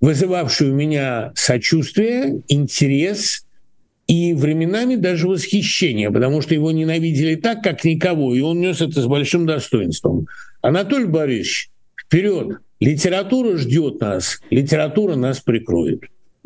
вызывавший 0.00 0.70
у 0.70 0.74
меня 0.74 1.32
сочувствие, 1.36 2.42
интерес 2.48 3.46
и 4.06 4.34
временами 4.34 4.96
даже 4.96 5.28
восхищение, 5.28 6.10
потому 6.10 6.42
что 6.42 6.52
его 6.52 6.70
ненавидели 6.70 7.36
так, 7.36 7.62
как 7.62 7.84
никого, 7.84 8.34
и 8.34 8.40
он 8.40 8.60
нес 8.60 8.82
это 8.82 9.00
с 9.00 9.06
большим 9.06 9.46
достоинством. 9.46 10.26
Анатолий 10.60 11.06
Борисович, 11.06 11.70
вперед! 12.04 12.58
Литература 12.78 13.56
ждет 13.56 14.00
нас, 14.00 14.42
литература 14.50 15.14
нас 15.14 15.40
прикроет. 15.40 16.02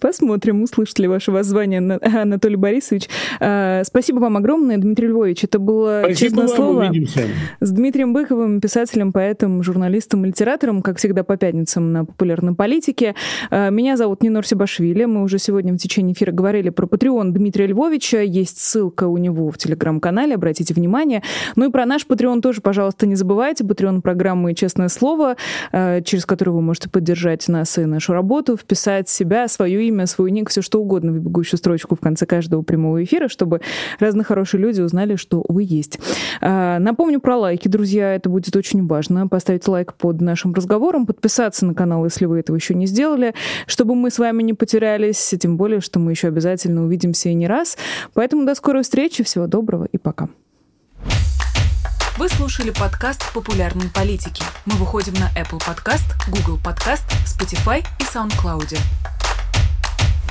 Посмотрим, 0.00 0.62
услышит 0.62 0.98
ли 0.98 1.08
ваше 1.08 1.32
воззвание 1.32 1.80
Анатолий 1.80 2.56
Борисович. 2.56 3.08
А, 3.40 3.82
спасибо 3.84 4.18
вам 4.18 4.36
огромное, 4.36 4.78
Дмитрий 4.78 5.08
Львович. 5.08 5.44
Это 5.44 5.58
было 5.58 6.00
Спасибо 6.04 6.18
честное 6.18 6.46
вам, 6.46 6.56
слово 6.56 6.84
увидимся. 6.84 7.20
с 7.60 7.70
Дмитрием 7.70 8.12
Быковым, 8.12 8.60
писателем, 8.60 9.12
поэтом, 9.12 9.62
журналистом, 9.62 10.24
литератором, 10.24 10.82
как 10.82 10.98
всегда, 10.98 11.24
по 11.24 11.36
пятницам 11.36 11.92
на 11.92 12.04
популярной 12.04 12.54
политике. 12.54 13.14
А, 13.50 13.70
меня 13.70 13.96
зовут 13.96 14.22
Нинор 14.22 14.46
Сибашвили. 14.46 15.04
Мы 15.04 15.22
уже 15.22 15.38
сегодня 15.38 15.72
в 15.72 15.78
течение 15.78 16.12
эфира 16.14 16.32
говорили 16.32 16.70
про 16.70 16.86
Patreon 16.86 17.30
Дмитрия 17.30 17.66
Львовича. 17.66 18.20
Есть 18.20 18.60
ссылка 18.60 19.08
у 19.08 19.16
него 19.16 19.50
в 19.50 19.58
телеграм-канале, 19.58 20.34
обратите 20.34 20.74
внимание. 20.74 21.22
Ну 21.56 21.68
и 21.68 21.70
про 21.70 21.86
наш 21.86 22.06
Patreon 22.06 22.40
тоже, 22.40 22.60
пожалуйста, 22.60 23.06
не 23.06 23.14
забывайте. 23.14 23.64
Patreon 23.64 24.02
программы 24.02 24.54
«Честное 24.54 24.88
слово», 24.88 25.36
а, 25.72 26.00
через 26.02 26.26
которую 26.26 26.56
вы 26.56 26.62
можете 26.62 26.90
поддержать 26.90 27.48
нас 27.48 27.78
и 27.78 27.84
нашу 27.84 28.12
работу, 28.12 28.56
вписать 28.56 29.08
себя 29.08 29.37
себя, 29.38 29.48
свое 29.48 29.86
имя, 29.86 30.06
свой 30.06 30.30
ник, 30.30 30.50
все 30.50 30.62
что 30.62 30.80
угодно 30.80 31.12
в 31.12 31.18
бегущую 31.18 31.58
строчку 31.58 31.94
в 31.94 32.00
конце 32.00 32.26
каждого 32.26 32.62
прямого 32.62 33.02
эфира, 33.02 33.28
чтобы 33.28 33.60
разные 34.00 34.24
хорошие 34.24 34.60
люди 34.60 34.80
узнали, 34.80 35.16
что 35.16 35.44
вы 35.48 35.64
есть. 35.66 35.98
А, 36.40 36.78
напомню 36.78 37.20
про 37.20 37.36
лайки, 37.36 37.68
друзья, 37.68 38.14
это 38.14 38.28
будет 38.28 38.54
очень 38.56 38.86
важно. 38.86 39.28
Поставить 39.28 39.66
лайк 39.68 39.94
под 39.94 40.20
нашим 40.20 40.54
разговором, 40.54 41.06
подписаться 41.06 41.66
на 41.66 41.74
канал, 41.74 42.04
если 42.04 42.24
вы 42.24 42.40
этого 42.40 42.56
еще 42.56 42.74
не 42.74 42.86
сделали, 42.86 43.34
чтобы 43.66 43.94
мы 43.94 44.10
с 44.10 44.18
вами 44.18 44.42
не 44.42 44.54
потерялись, 44.54 45.34
тем 45.40 45.56
более, 45.56 45.80
что 45.80 45.98
мы 45.98 46.12
еще 46.12 46.28
обязательно 46.28 46.84
увидимся 46.84 47.28
и 47.28 47.34
не 47.34 47.46
раз. 47.46 47.76
Поэтому 48.14 48.46
до 48.46 48.54
скорой 48.54 48.82
встречи, 48.82 49.22
всего 49.22 49.46
доброго 49.46 49.86
и 49.92 49.98
пока. 49.98 50.28
Вы 52.18 52.28
слушали 52.28 52.70
подкаст 52.70 53.32
«Популярные 53.32 53.90
политики». 53.90 54.42
Мы 54.66 54.74
выходим 54.74 55.14
на 55.14 55.30
Apple 55.40 55.60
Podcast, 55.60 56.02
Google 56.28 56.58
Podcast, 56.58 57.04
Spotify 57.24 57.84
и 58.00 58.02
SoundCloud. 58.02 58.76